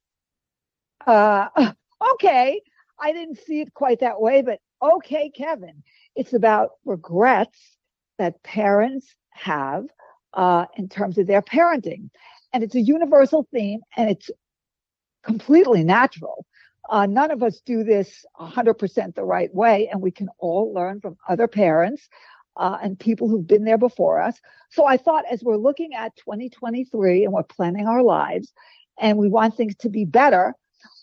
[1.06, 1.48] Uh,
[2.14, 2.60] okay,
[2.98, 5.82] I didn't see it quite that way, but okay, Kevin.
[6.16, 7.78] It's about regrets
[8.18, 9.86] that parents have
[10.34, 12.10] uh, in terms of their parenting,
[12.52, 14.30] and it's a universal theme, and it's
[15.22, 16.46] completely natural.
[16.88, 21.00] Uh, none of us do this 100% the right way, and we can all learn
[21.00, 22.08] from other parents
[22.56, 24.40] uh, and people who've been there before us.
[24.70, 28.52] So I thought as we're looking at 2023 and we're planning our lives
[28.98, 30.54] and we want things to be better,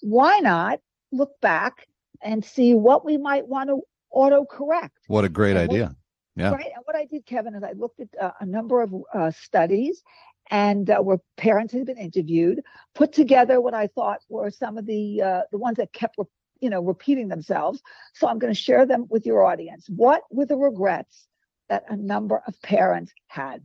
[0.01, 0.79] why not
[1.11, 1.87] look back
[2.21, 4.97] and see what we might want to auto correct?
[5.07, 5.85] What a great and idea.
[5.85, 5.95] What,
[6.35, 6.51] yeah.
[6.51, 6.71] Right.
[6.75, 10.03] And what I did, Kevin, is I looked at uh, a number of uh, studies
[10.49, 12.61] and uh, where parents had been interviewed,
[12.95, 16.17] put together what I thought were some of the uh, the ones that kept
[16.59, 17.81] you know repeating themselves.
[18.13, 19.87] So I'm going to share them with your audience.
[19.89, 21.27] What were the regrets
[21.69, 23.61] that a number of parents had?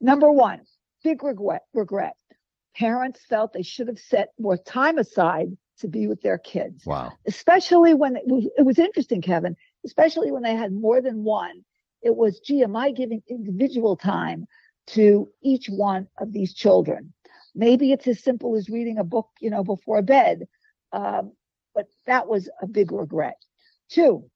[0.00, 0.60] Number one,
[1.02, 1.62] big regret.
[1.74, 2.14] Regret.
[2.76, 6.84] Parents felt they should have set more time aside to be with their kids.
[6.86, 7.12] Wow.
[7.26, 9.56] Especially when it was, it was interesting, Kevin.
[9.84, 11.64] Especially when they had more than one.
[12.02, 14.46] It was, gee, am I giving individual time
[14.88, 17.12] to each one of these children.
[17.54, 20.46] Maybe it's as simple as reading a book, you know, before bed.
[20.92, 21.32] Um,
[21.74, 23.36] but that was a big regret.
[23.88, 24.30] Two,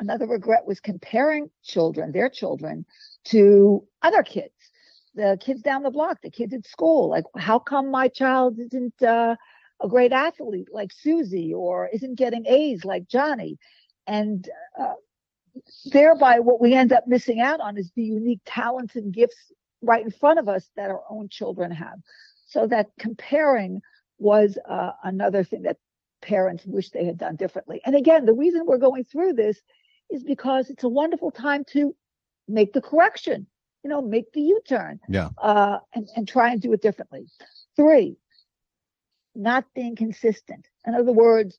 [0.00, 2.84] another regret was comparing children, their children,
[3.26, 4.54] to other kids,
[5.14, 7.08] the kids down the block, the kids at school.
[7.08, 9.36] Like, how come my child isn't uh,
[9.82, 13.58] a great athlete like Susie or isn't getting A's like Johnny?
[14.06, 14.94] And uh,
[15.86, 20.04] thereby what we end up missing out on is the unique talents and gifts right
[20.04, 21.98] in front of us that our own children have.
[22.46, 23.80] So that comparing
[24.18, 25.78] was uh, another thing that
[26.20, 27.80] parents wish they had done differently.
[27.84, 29.60] And again, the reason we're going through this
[30.10, 31.94] is because it's a wonderful time to
[32.48, 33.46] make the correction,
[33.82, 37.26] you know, make the U-turn, yeah, uh, and and try and do it differently.
[37.76, 38.16] Three,
[39.34, 40.66] not being consistent.
[40.86, 41.58] In other words,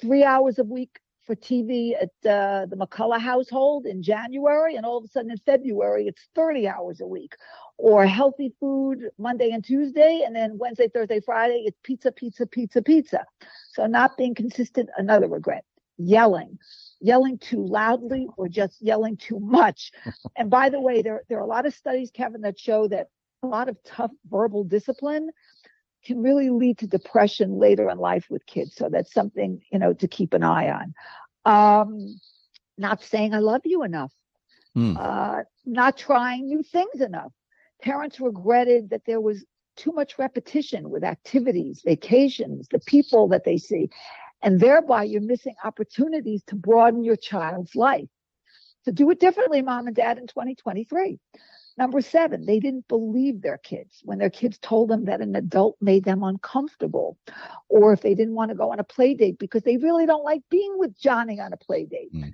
[0.00, 4.98] three hours a week for TV at uh, the McCullough household in January, and all
[4.98, 7.34] of a sudden in February it's 30 hours a week.
[7.76, 12.82] Or healthy food Monday and Tuesday, and then Wednesday, Thursday, Friday it's pizza, pizza, pizza,
[12.82, 13.24] pizza.
[13.72, 15.64] So not being consistent, another regret.
[15.96, 16.58] Yelling,
[17.00, 19.92] yelling too loudly or just yelling too much.
[20.36, 23.08] and by the way, there there are a lot of studies, Kevin, that show that
[23.42, 25.30] a lot of tough verbal discipline
[26.04, 28.74] can really lead to depression later in life with kids.
[28.76, 30.94] So that's something, you know, to keep an eye on.
[31.44, 32.20] Um,
[32.76, 34.12] not saying I love you enough.
[34.76, 34.96] Mm.
[34.98, 37.32] Uh, not trying new things enough.
[37.80, 39.44] Parents regretted that there was
[39.76, 43.88] too much repetition with activities, vacations, the people that they see.
[44.42, 48.08] And thereby you're missing opportunities to broaden your child's life.
[48.84, 51.18] So do it differently, mom and dad, in 2023.
[51.76, 55.76] Number seven, they didn't believe their kids when their kids told them that an adult
[55.80, 57.18] made them uncomfortable,
[57.68, 60.24] or if they didn't want to go on a play date because they really don't
[60.24, 62.14] like being with Johnny on a play date.
[62.14, 62.32] Mm.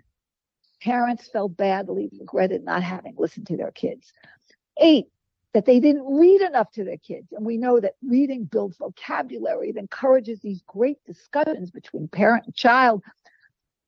[0.82, 4.12] Parents felt badly, regretted not having listened to their kids.
[4.78, 5.06] Eight,
[5.52, 7.32] that they didn't read enough to their kids.
[7.32, 9.70] And we know that reading builds vocabulary.
[9.70, 13.02] It encourages these great discussions between parent and child.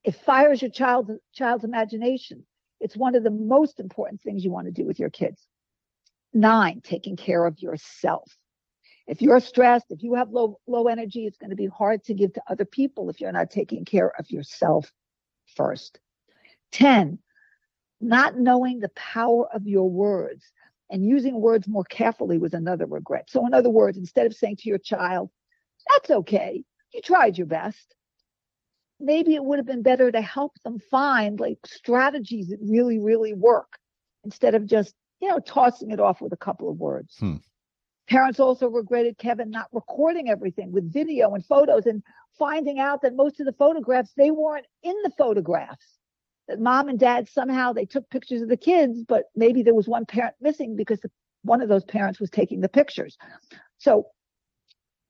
[0.02, 2.44] It fires your child's, child's imagination.
[2.83, 5.46] It's one of the most important things you want to do with your kids.
[6.35, 8.37] Nine, taking care of yourself.
[9.06, 12.14] If you're stressed, if you have low, low energy, it's going to be hard to
[12.14, 14.92] give to other people if you're not taking care of yourself
[15.54, 16.00] first.
[16.72, 17.18] 10,
[18.00, 20.44] not knowing the power of your words
[20.90, 23.30] and using words more carefully was another regret.
[23.30, 25.30] So in other words, instead of saying to your child,
[25.88, 27.94] that's okay, you tried your best,
[29.03, 33.35] maybe it would have been better to help them find like strategies that really, really
[33.35, 33.79] work
[34.25, 37.17] instead of just, you know, tossing it off with a couple of words.
[37.19, 37.37] Hmm.
[38.09, 42.03] Parents also regretted Kevin not recording everything with video and photos and
[42.38, 45.98] finding out that most of the photographs, they weren't in the photographs.
[46.48, 49.88] That mom and dad somehow they took pictures of the kids, but maybe there was
[49.88, 51.11] one parent missing because the,
[51.42, 53.17] one of those parents was taking the pictures.
[53.79, 54.07] So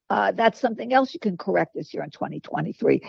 [0.09, 3.01] uh, that's something else you can correct this year in 2023.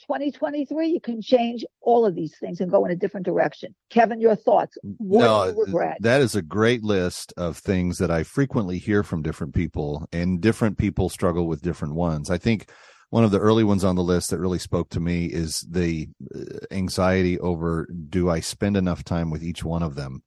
[0.00, 3.74] 2023, you can change all of these things and go in a different direction.
[3.90, 4.76] Kevin, your thoughts?
[4.82, 5.98] What no, you regret?
[6.00, 10.40] that is a great list of things that I frequently hear from different people, and
[10.40, 12.30] different people struggle with different ones.
[12.30, 12.70] I think
[13.10, 16.08] one of the early ones on the list that really spoke to me is the
[16.34, 16.40] uh,
[16.70, 20.22] anxiety over do I spend enough time with each one of them?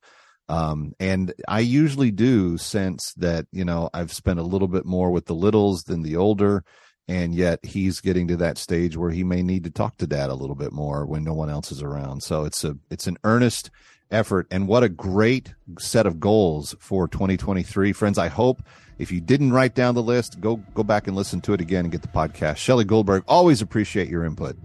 [0.49, 5.11] Um, and I usually do sense that, you know, I've spent a little bit more
[5.11, 6.65] with the littles than the older.
[7.07, 10.29] And yet he's getting to that stage where he may need to talk to dad
[10.29, 12.23] a little bit more when no one else is around.
[12.23, 13.69] So it's a, it's an earnest
[14.09, 14.47] effort.
[14.49, 17.91] And what a great set of goals for 2023.
[17.91, 18.63] Friends, I hope
[18.99, 21.85] if you didn't write down the list, go, go back and listen to it again
[21.85, 22.57] and get the podcast.
[22.57, 24.55] Shelley Goldberg, always appreciate your input.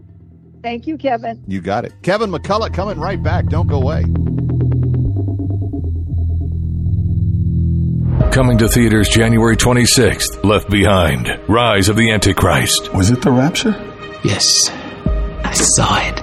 [0.63, 1.43] Thank you, Kevin.
[1.47, 1.93] You got it.
[2.03, 3.47] Kevin McCullough coming right back.
[3.47, 4.05] Don't go away.
[8.33, 12.93] Coming to theaters January 26th, Left Behind, Rise of the Antichrist.
[12.95, 13.71] Was it the rapture?
[14.23, 14.71] Yes.
[15.45, 16.23] I saw it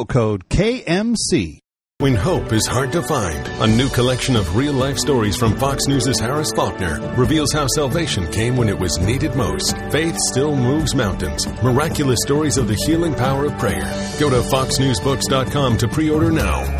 [0.05, 1.59] code KMC.
[1.99, 5.87] When hope is hard to find, a new collection of real life stories from Fox
[5.87, 9.77] News' Harris Faulkner reveals how salvation came when it was needed most.
[9.91, 11.45] Faith still moves mountains.
[11.61, 13.83] Miraculous stories of the healing power of prayer.
[14.19, 16.79] Go to foxnewsbooks.com to pre order now.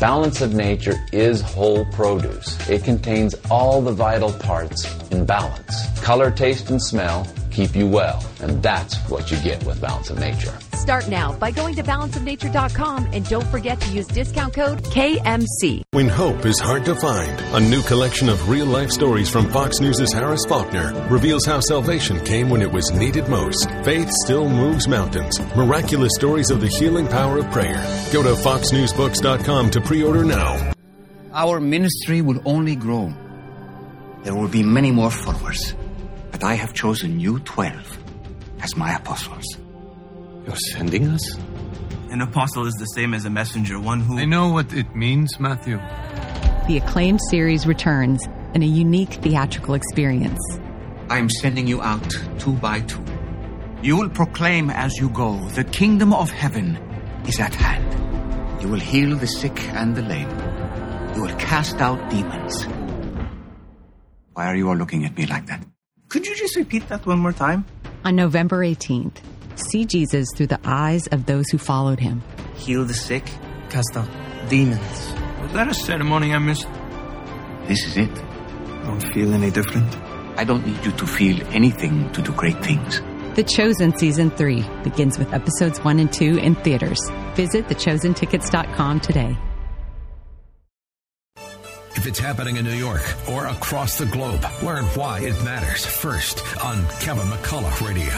[0.00, 2.68] Balance of nature is whole produce.
[2.68, 6.00] It contains all the vital parts in balance.
[6.02, 7.26] Color, taste, and smell
[7.56, 10.52] keep you well, and that's what you get with Balance of Nature.
[10.74, 15.82] Start now by going to balanceofnature.com and don't forget to use discount code KMC.
[15.92, 19.80] When hope is hard to find, a new collection of real life stories from Fox
[19.80, 23.70] News' Harris Faulkner reveals how salvation came when it was needed most.
[23.84, 25.40] Faith still moves mountains.
[25.56, 27.80] Miraculous stories of the healing power of prayer.
[28.12, 30.72] Go to foxnewsbooks.com to pre order now.
[31.32, 33.12] Our ministry will only grow.
[34.24, 35.74] There will be many more followers.
[36.38, 37.98] But I have chosen you 12
[38.60, 39.56] as my apostles.
[40.44, 41.34] You're sending us?
[42.10, 44.18] An apostle is the same as a messenger, one who.
[44.18, 45.78] I know what it means, Matthew.
[46.68, 48.22] The acclaimed series returns
[48.52, 50.38] in a unique theatrical experience.
[51.08, 52.06] I am sending you out
[52.38, 53.02] two by two.
[53.80, 56.76] You will proclaim as you go, the kingdom of heaven
[57.26, 58.60] is at hand.
[58.60, 60.28] You will heal the sick and the lame.
[61.14, 62.66] You will cast out demons.
[64.34, 65.64] Why are you all looking at me like that?
[66.08, 67.66] Could you just repeat that one more time?
[68.04, 69.16] On November 18th,
[69.56, 72.22] see Jesus through the eyes of those who followed him.
[72.54, 73.24] Heal the sick,
[73.68, 74.08] cast out
[74.48, 75.12] demons.
[75.42, 76.68] Was that a ceremony I missed?
[77.66, 78.14] This is it.
[78.84, 79.92] Don't feel any different?
[80.38, 83.00] I don't need you to feel anything to do great things.
[83.34, 87.00] The Chosen Season 3 begins with episodes 1 and 2 in theaters.
[87.34, 89.36] Visit thechosentickets.com today.
[92.06, 96.86] It's happening in New York or across the globe, learn why it matters first on
[97.00, 98.12] Kevin McCullough Radio.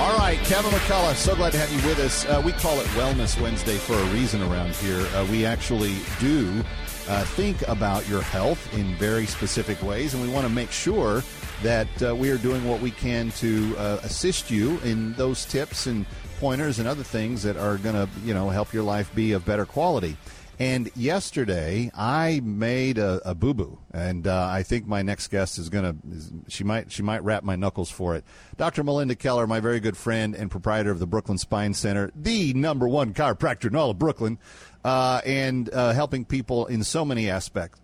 [0.00, 2.24] All right, Kevin McCullough, so glad to have you with us.
[2.24, 5.04] Uh, we call it Wellness Wednesday for a reason around here.
[5.16, 6.62] Uh, we actually do
[7.08, 11.24] uh, think about your health in very specific ways, and we want to make sure
[11.64, 15.88] that uh, we are doing what we can to uh, assist you in those tips
[15.88, 16.06] and
[16.38, 19.44] pointers and other things that are going to, you know, help your life be of
[19.44, 20.16] better quality.
[20.58, 25.58] And yesterday, I made a, a boo boo, and uh, I think my next guest
[25.58, 25.96] is gonna.
[26.10, 28.24] Is, she might she might wrap my knuckles for it.
[28.56, 28.82] Dr.
[28.82, 32.88] Melinda Keller, my very good friend and proprietor of the Brooklyn Spine Center, the number
[32.88, 34.38] one chiropractor in all of Brooklyn,
[34.82, 37.78] uh, and uh, helping people in so many aspects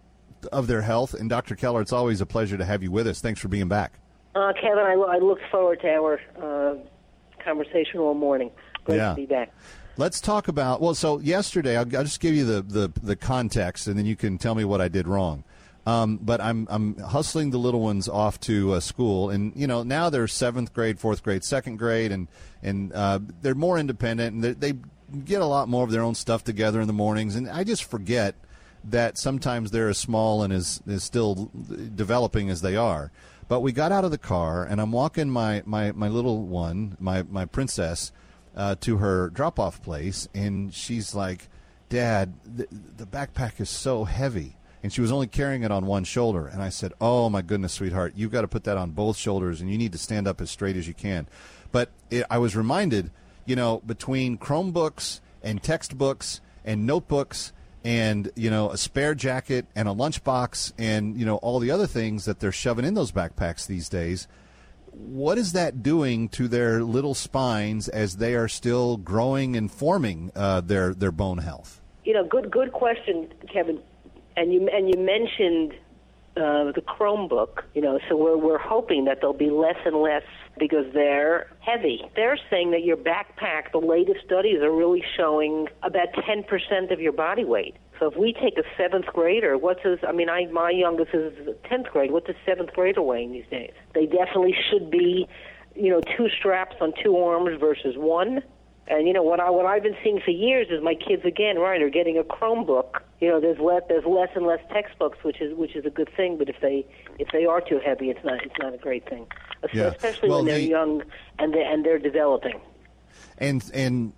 [0.51, 1.13] of their health.
[1.13, 1.55] And Dr.
[1.57, 3.21] Keller, it's always a pleasure to have you with us.
[3.21, 3.93] Thanks for being back.
[4.35, 6.75] Uh, Kevin, I, I look forward to our uh,
[7.45, 8.51] conversation all morning.
[8.85, 9.11] Great Yeah.
[9.11, 9.53] to be back.
[9.97, 10.95] Let's talk about well.
[10.95, 14.39] So yesterday, I'll, I'll just give you the, the the context, and then you can
[14.39, 15.45] tell me what I did wrong.
[15.85, 19.83] Um, but I'm I'm hustling the little ones off to uh, school, and you know
[19.83, 22.29] now they're seventh grade, fourth grade, second grade, and
[22.63, 24.75] and uh, they're more independent, and they,
[25.27, 27.37] get a lot more of their own stuff together in the mornings.
[27.37, 28.35] And I just forget
[28.85, 31.51] that sometimes they're as small and as, as still
[31.95, 33.13] developing as they are.
[33.49, 36.97] But we got out of the car, and I'm walking my my, my little one,
[36.99, 38.13] my my princess,
[38.57, 41.49] uh, to her drop off place, and she's like,
[41.89, 46.03] "Dad, the, the backpack is so heavy." And she was only carrying it on one
[46.03, 46.49] shoulder.
[46.49, 49.61] And I said, Oh, my goodness, sweetheart, you've got to put that on both shoulders
[49.61, 51.29] and you need to stand up as straight as you can.
[51.71, 53.13] But it, I was reminded,
[53.47, 57.53] you know, between Chromebooks and textbooks and notebooks
[57.85, 61.87] and, you know, a spare jacket and a lunchbox and, you know, all the other
[61.87, 64.27] things that they're shoving in those backpacks these days,
[64.93, 70.31] what is that doing to their little spines as they are still growing and forming
[70.35, 71.81] uh, their, their bone health?
[72.05, 73.81] You know, good good question, Kevin.
[74.37, 75.73] And you and you mentioned
[76.37, 77.63] uh, the Chromebook.
[77.75, 80.25] You know, so we're we're hoping that there'll be less and less
[80.59, 82.03] because they're heavy.
[82.17, 83.71] They're saying that your backpack.
[83.73, 87.77] The latest studies are really showing about ten percent of your body weight.
[88.03, 90.01] So if we take a seventh grader, what's his?
[90.05, 91.33] I mean, I my youngest is
[91.69, 92.11] tenth grade.
[92.11, 93.71] What's a seventh grader weighing these days?
[93.95, 95.29] They definitely should be,
[95.77, 98.43] you know, two straps on two arms versus one.
[98.89, 101.61] And you know what I what I've been seeing for years is my kids again,
[101.61, 102.95] right, are getting a Chromebook.
[103.21, 106.11] You know, there's less there's less and less textbooks, which is which is a good
[106.17, 106.39] thing.
[106.39, 106.85] But if they
[107.21, 109.29] if they are too heavy, it's not it's not a great thing,
[109.73, 109.93] Yeah.
[109.95, 111.05] especially Well, when they're the- young
[111.39, 112.61] and they and they're developing.
[113.39, 114.13] and and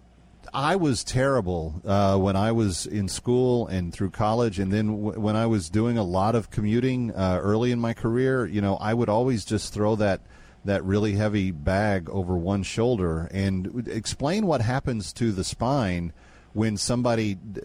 [0.55, 5.21] I was terrible uh, when I was in school and through college, and then w-
[5.21, 8.47] when I was doing a lot of commuting uh, early in my career.
[8.47, 10.21] You know, I would always just throw that
[10.65, 16.13] that really heavy bag over one shoulder and explain what happens to the spine
[16.55, 17.61] when somebody d-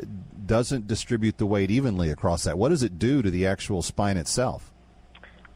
[0.45, 2.57] doesn't distribute the weight evenly across that.
[2.57, 4.73] What does it do to the actual spine itself?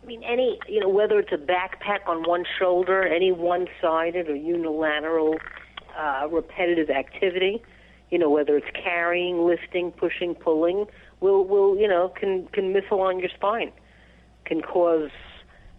[0.04, 4.36] I mean, any you know whether it's a backpack on one shoulder, any one-sided or
[4.36, 5.38] unilateral
[5.98, 7.62] uh, repetitive activity,
[8.10, 10.86] you know whether it's carrying, lifting, pushing, pulling,
[11.20, 13.72] will will you know can can misalign your spine,
[14.46, 15.12] can cause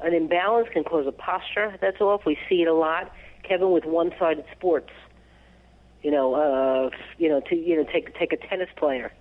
[0.01, 2.23] an imbalance, can cause a posture that's off.
[2.27, 3.13] We see it a lot,
[3.43, 4.91] Kevin, with one-sided sports.
[6.03, 9.13] You know, uh, you know, to you know, take take a tennis player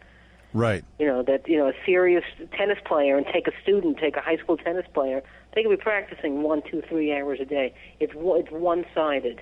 [0.54, 0.84] Right.
[1.00, 2.24] you know that you know a serious
[2.56, 5.24] tennis player and take a student take a high school tennis player
[5.56, 9.42] they could be practicing one two three hours a day it's it's one sided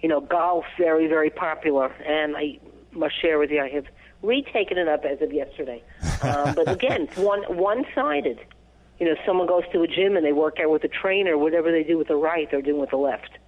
[0.00, 2.58] you know golf very very popular and i
[2.92, 3.84] must share with you i have
[4.22, 5.82] retaken it up as of yesterday
[6.22, 8.38] um, but again it's one one sided
[8.98, 11.70] you know someone goes to a gym and they work out with a trainer whatever
[11.72, 13.38] they do with the right they're doing with the left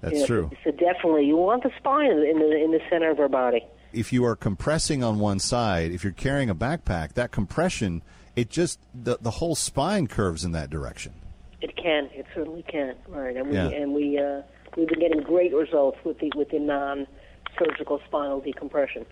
[0.00, 0.50] That's You know, true.
[0.64, 4.10] so definitely you want the spine in the in the center of our body if
[4.10, 8.00] you are compressing on one side, if you're carrying a backpack, that compression,
[8.34, 11.12] it just the the whole spine curves in that direction.
[11.60, 12.08] It can.
[12.14, 12.94] It certainly can.
[13.06, 13.68] Right, and we Yeah.
[13.68, 14.40] and we uh,
[14.76, 19.06] we've been getting great results with the with the non-surgical spinal decompression.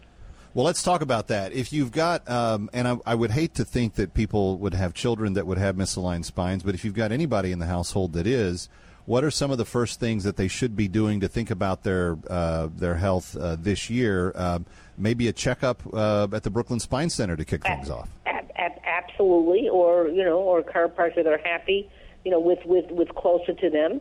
[0.52, 1.52] Well, let's talk about that.
[1.52, 4.94] If you've got, um, and I, I would hate to think that people would have
[4.94, 8.26] children that would have misaligned spines, but if you've got anybody in the household that
[8.26, 8.68] is,
[9.06, 11.84] what are some of the first things that they should be doing to think about
[11.84, 14.32] their uh, their health uh, this year?
[14.34, 14.66] Um,
[14.98, 18.08] maybe a checkup uh, at the Brooklyn Spine Center to kick things off.
[18.26, 21.90] Ab- ab- absolutely, or you know, or chiropractors that are happy,
[22.24, 24.00] you know, with with with closer to them.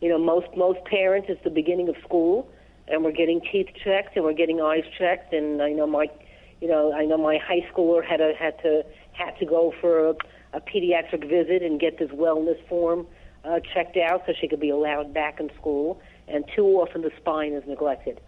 [0.00, 2.48] You know, most most parents it's the beginning of school,
[2.86, 6.06] and we're getting teeth checked and we're getting eyes checked, and I know my,
[6.60, 10.10] you know, I know my high schooler had a had to had to go for
[10.10, 10.14] a,
[10.52, 13.06] a pediatric visit and get this wellness form
[13.44, 16.00] uh, checked out so she could be allowed back in school.
[16.28, 18.20] And too often the spine is neglected.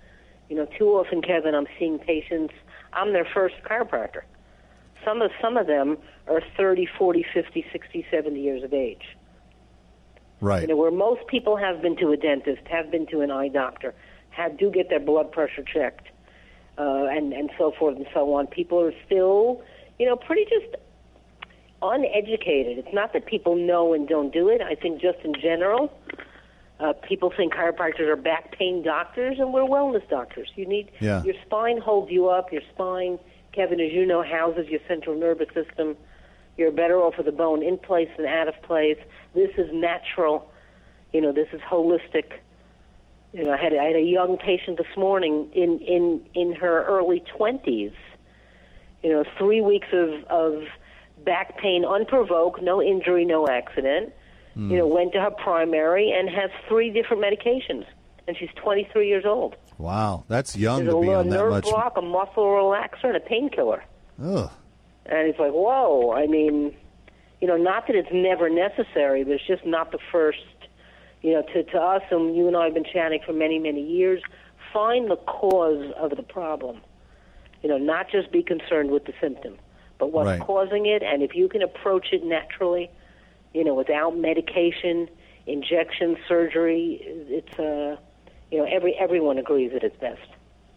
[0.49, 2.55] You know, too often, Kevin, I'm seeing patients.
[2.93, 4.23] I'm their first chiropractor.
[5.05, 5.97] Some of some of them
[6.27, 9.17] are 30, 40, 50, 60, 70 years of age.
[10.41, 10.63] Right.
[10.63, 13.49] You know, where most people have been to a dentist, have been to an eye
[13.49, 13.95] doctor,
[14.31, 16.09] have do get their blood pressure checked,
[16.79, 18.47] uh, and and so forth and so on.
[18.47, 19.63] People are still,
[19.99, 20.77] you know, pretty just
[21.83, 22.79] uneducated.
[22.79, 24.61] It's not that people know and don't do it.
[24.61, 25.93] I think just in general,
[26.79, 30.49] uh, people think chiropractors are back pain doctors, and we're wellness doctors.
[30.57, 31.23] You need Yeah.
[31.23, 32.53] your spine holds you up.
[32.53, 33.19] Your spine,
[33.53, 35.97] Kevin, as you know, houses your central nervous system.
[36.61, 38.99] You're better off with the bone in place than out of place.
[39.35, 40.53] This is natural.
[41.11, 42.33] You know, this is holistic.
[43.33, 46.85] You know, I had I had a young patient this morning in in in her
[46.85, 47.93] early twenties.
[49.03, 50.65] You know, three weeks of of
[51.25, 54.13] back pain, unprovoked, no injury, no accident.
[54.55, 54.95] You know, hmm.
[54.95, 57.87] went to her primary and has three different medications,
[58.29, 59.57] and she's 23 years old.
[59.79, 61.65] Wow, that's young There's to a, be a on that nerve much.
[61.65, 63.83] block, a muscle relaxer, and a painkiller.
[64.23, 64.51] Ugh.
[65.11, 66.13] And it's like, whoa.
[66.13, 66.75] I mean,
[67.41, 70.39] you know, not that it's never necessary, but it's just not the first.
[71.23, 73.83] You know, to to us, and you and I have been chatting for many many
[73.83, 74.23] years.
[74.73, 76.81] Find the cause of the problem.
[77.63, 79.59] You know, not just be concerned with the symptom,
[79.99, 80.41] but what's Right.
[80.41, 81.03] causing it.
[81.03, 82.89] And if you can approach it naturally,
[83.53, 85.11] you know, without medication,
[85.47, 87.97] injection, surgery, it's uh,
[88.51, 90.21] you know, every everyone agrees that it's best.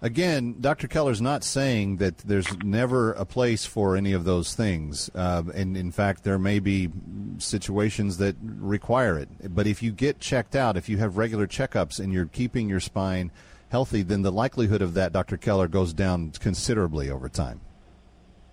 [0.04, 0.89] Again, Dr.
[0.89, 5.10] Keller's not saying that there's never a place for any of those things.
[5.16, 6.89] Uh, and in fact, there may be
[7.38, 9.30] situations that require it.
[9.56, 12.82] But if you get checked out, if you have regular checkups and you're keeping your
[12.82, 13.32] spine
[13.70, 15.38] healthy, then the likelihood of that, Dr.
[15.38, 17.62] Keller, goes down considerably over time.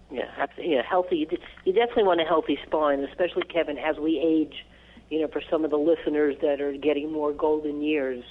[0.08, 0.30] Yeah.
[0.56, 1.26] Yeah, healthy.
[1.64, 4.66] You definitely want a healthy spine, especially Kevin as we age.
[5.10, 8.22] You know, for some of the listeners that are getting more golden years,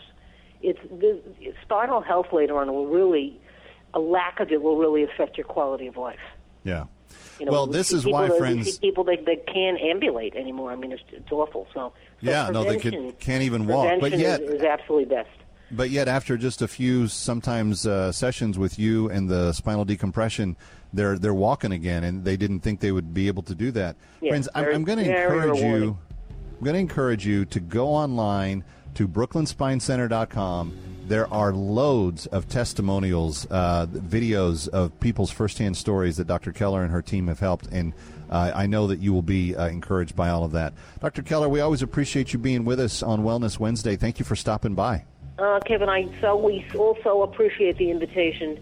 [0.62, 1.22] it's the
[1.64, 3.40] spinal health later on will really,
[3.94, 6.20] a lack of it will really affect your quality of life.
[6.64, 6.86] Yeah.
[7.40, 8.78] You know, well, we this is why, that- friends.
[8.80, 10.72] people that, that can't ambulate anymore.
[10.72, 11.68] I mean, it's, it's awful.
[11.74, 14.00] So, so Yeah, no, they could- can't even walk.
[14.02, 15.30] But yet- is, is absolutely best.
[15.72, 20.58] But yet, after just a few, sometimes uh, sessions with you and the spinal decompression,
[20.94, 23.96] they're they're walking again, and they didn't think they would be able to do that.
[24.20, 25.84] Yeah, Friends, I'm, I'm going to encourage rewarding.
[25.84, 25.98] you.
[26.58, 28.64] I'm going to encourage you to go online
[28.96, 30.74] to brooklynspinecenter.com.
[31.08, 36.52] There are loads of testimonials, uh, videos of people's firsthand stories that Dr.
[36.52, 37.94] Keller and her team have helped, and
[38.30, 40.74] uh, I know that you will be uh, encouraged by all of that.
[41.02, 41.24] Dr.
[41.24, 43.96] Keller, we always appreciate you being with us on Wellness Wednesday.
[43.96, 45.06] Thank you for stopping by.
[45.40, 48.62] Uh, Kevin, I so we also appreciate the invitation,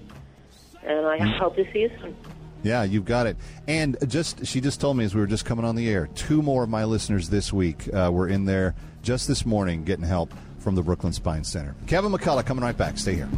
[0.83, 2.15] and I hope to see you soon.
[2.63, 3.37] Yeah, you've got it.
[3.67, 6.41] And just she just told me as we were just coming on the air, two
[6.41, 8.75] more of my listeners this week uh, were in there
[9.07, 11.73] just this morning getting help from the Brooklyn Spine Center.
[11.87, 12.97] Kevin McCullough coming right back.
[12.97, 13.29] Stay here.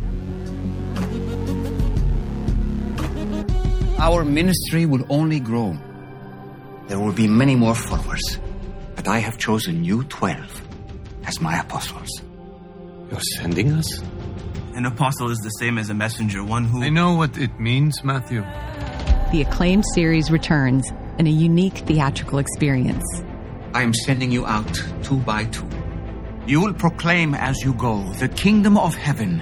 [3.99, 5.77] Our ministry will only grow.
[6.87, 8.39] There will be many more followers.
[8.95, 10.67] But I have chosen you 12
[11.25, 12.09] as my apostles.
[13.11, 13.99] You're sending us?
[14.73, 16.81] An apostle is the same as a messenger, one who.
[16.81, 18.41] I know what it means, Matthew.
[19.31, 23.05] The acclaimed series returns in a unique theatrical experience.
[23.73, 25.67] I am sending you out two by two.
[26.47, 29.41] You will proclaim as you go, the kingdom of heaven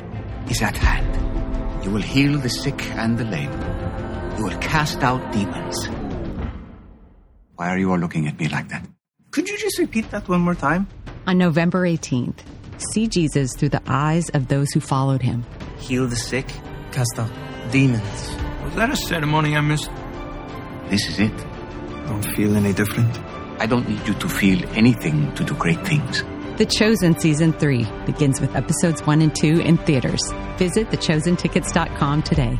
[0.49, 1.83] is at hand.
[1.85, 3.51] You will heal the sick and the lame.
[4.37, 5.87] You will cast out demons.
[7.55, 8.85] Why are you all looking at me like that?
[9.31, 10.87] Could you just repeat that one more time?
[11.25, 12.39] On November 18th,
[12.91, 15.45] see Jesus through the eyes of those who followed him.
[15.79, 16.47] Heal the sick,
[16.91, 17.31] cast out
[17.71, 18.35] demons.
[18.63, 19.89] Was that a ceremony I missed?
[20.89, 21.37] This is it.
[22.07, 23.17] Don't feel any different.
[23.59, 26.23] I don't need you to feel anything to do great things.
[26.57, 30.21] The Chosen Season 3 begins with episodes 1 and 2 in theaters.
[30.57, 32.59] Visit thechosentickets.com today.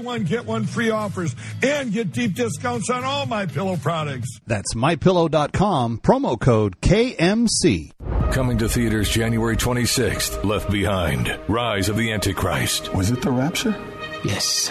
[0.00, 4.28] one get one free offers and get deep discounts on all my pillow products.
[4.46, 7.92] That's mypillow.com, promo code KMC.
[8.32, 12.94] Coming to theaters January 26th, Left Behind, Rise of the Antichrist.
[12.94, 13.76] Was it the rapture?
[14.24, 14.70] Yes.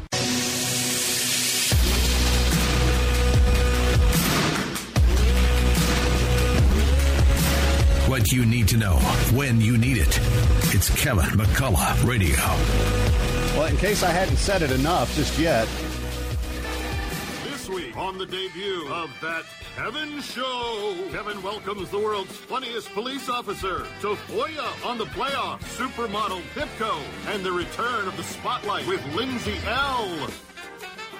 [8.11, 8.97] What you need to know
[9.31, 10.19] when you need it.
[10.75, 12.35] It's Kevin McCullough Radio.
[13.57, 15.65] Well, in case I hadn't said it enough just yet,
[17.45, 19.45] This week on the debut of That
[19.77, 27.01] Kevin Show, Kevin welcomes the world's funniest police officer, Tafoya on the playoff, supermodel Pipko,
[27.27, 30.27] and the return of the spotlight with Lindsay L.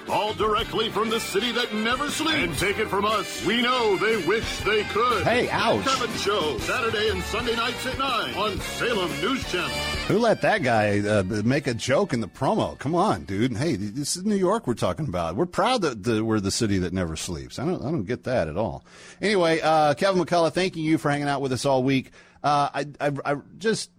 [0.10, 2.38] All directly from the city that never sleeps.
[2.38, 5.24] And take it from us, we know they wish they could.
[5.24, 5.86] Hey, ouch.
[5.86, 9.70] Kevin Show, Saturday and Sunday nights at 9 on Salem News Channel.
[10.08, 12.78] who let that guy uh, make a joke in the promo?
[12.78, 13.56] Come on, dude.
[13.56, 15.36] Hey, this is New York we're talking about.
[15.36, 17.60] We're proud that the, we're the city that never sleeps.
[17.60, 18.84] I don't, I don't get that at all.
[19.22, 22.12] Anyway, uh, Kevin McCullough, thanking you for hanging out with us all week.
[22.44, 23.92] Uh, I, I, I just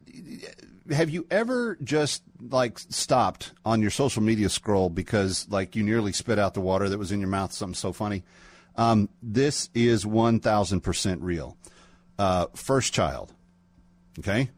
[0.90, 6.12] have you ever just like stopped on your social media scroll because like you nearly
[6.12, 7.52] spit out the water that was in your mouth?
[7.52, 8.24] Something so funny.
[8.76, 11.56] Um, this is one thousand percent real.
[12.18, 13.32] Uh, first child.
[14.18, 14.50] Okay,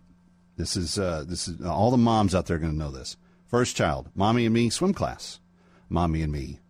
[0.57, 3.17] this is uh, this is all the moms out there are going to know this.
[3.47, 5.41] First child, mommy and me swim class,
[5.89, 6.61] mommy and me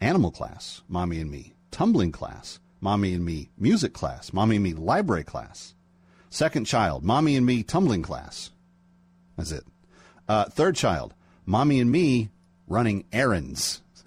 [0.00, 4.72] animal class, mommy and me tumbling class, mommy and me music class, mommy and me
[4.72, 5.74] library class.
[6.30, 8.50] Second child, mommy and me tumbling class.
[9.36, 9.64] That's it.
[10.28, 11.14] Uh, third child,
[11.46, 12.30] mommy and me
[12.66, 13.80] running errands.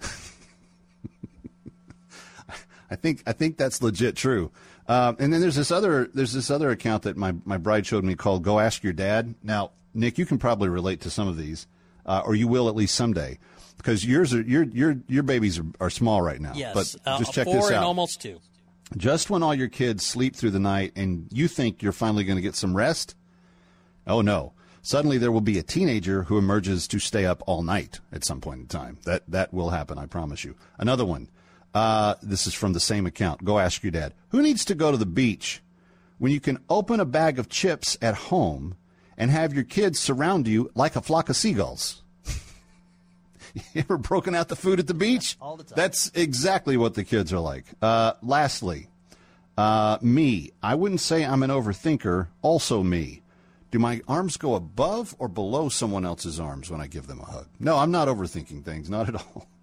[2.90, 4.50] I think I think that's legit true.
[4.86, 8.04] Uh, and then there's this other there's this other account that my, my bride showed
[8.04, 9.34] me called Go Ask Your Dad.
[9.42, 11.66] Now, Nick, you can probably relate to some of these,
[12.06, 13.38] uh, or you will at least someday,
[13.76, 16.52] because yours are your your your babies are, are small right now.
[16.54, 17.84] Yes, but just uh, check four this and out.
[17.84, 18.40] almost two.
[18.96, 22.36] Just when all your kids sleep through the night and you think you're finally going
[22.36, 23.16] to get some rest,
[24.06, 24.52] oh no.
[24.82, 28.40] Suddenly there will be a teenager who emerges to stay up all night at some
[28.40, 28.98] point in time.
[29.04, 30.56] That that will happen, I promise you.
[30.76, 31.28] Another one.
[31.72, 33.44] Uh, this is from the same account.
[33.44, 34.12] Go ask your dad.
[34.28, 35.62] Who needs to go to the beach
[36.18, 38.76] when you can open a bag of chips at home
[39.16, 42.02] and have your kids surround you like a flock of seagulls?
[43.54, 45.36] you ever broken out the food at the beach?
[45.40, 45.74] All the time.
[45.76, 47.66] That's exactly what the kids are like.
[47.80, 48.88] Uh, lastly,
[49.56, 50.50] uh, me.
[50.62, 52.28] I wouldn't say I'm an overthinker.
[52.42, 53.21] Also, me.
[53.72, 57.24] Do my arms go above or below someone else's arms when I give them a
[57.24, 57.46] hug?
[57.58, 58.88] No, I'm not overthinking things.
[58.88, 59.48] Not at all.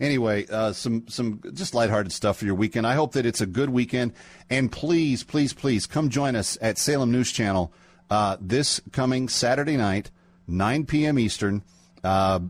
[0.00, 2.86] Anyway, uh, some some just lighthearted stuff for your weekend.
[2.86, 4.12] I hope that it's a good weekend.
[4.50, 7.72] And please, please, please come join us at Salem News Channel
[8.10, 10.10] uh, this coming Saturday night,
[10.48, 11.18] 9 p.m.
[11.18, 11.62] Eastern.
[12.02, 12.40] Uh,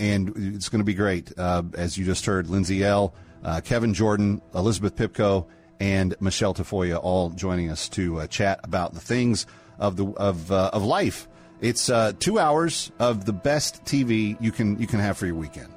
[0.00, 1.36] and it's going to be great.
[1.36, 5.46] Uh, as you just heard, Lindsay L., uh, Kevin Jordan, Elizabeth Pipko,
[5.78, 9.46] and Michelle Tafoya all joining us to uh, chat about the things
[9.78, 11.28] of the of uh, of life
[11.60, 15.34] It's uh, two hours of the best TV you can you can have for your
[15.34, 15.72] weekend.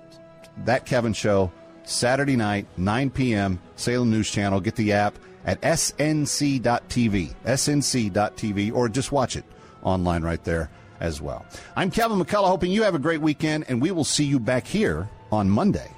[0.66, 1.52] That Kevin Show,
[1.84, 3.62] Saturday night, 9 p.m.
[3.76, 4.60] Salem News Channel.
[4.60, 9.46] Get the app at snc.tv, snc.tv, or just watch it
[9.84, 10.70] online right there
[11.00, 11.46] as well.
[11.76, 14.68] I'm Kevin McCullough, hoping you have a great weekend, and we will see you back
[14.68, 15.90] here on Monday.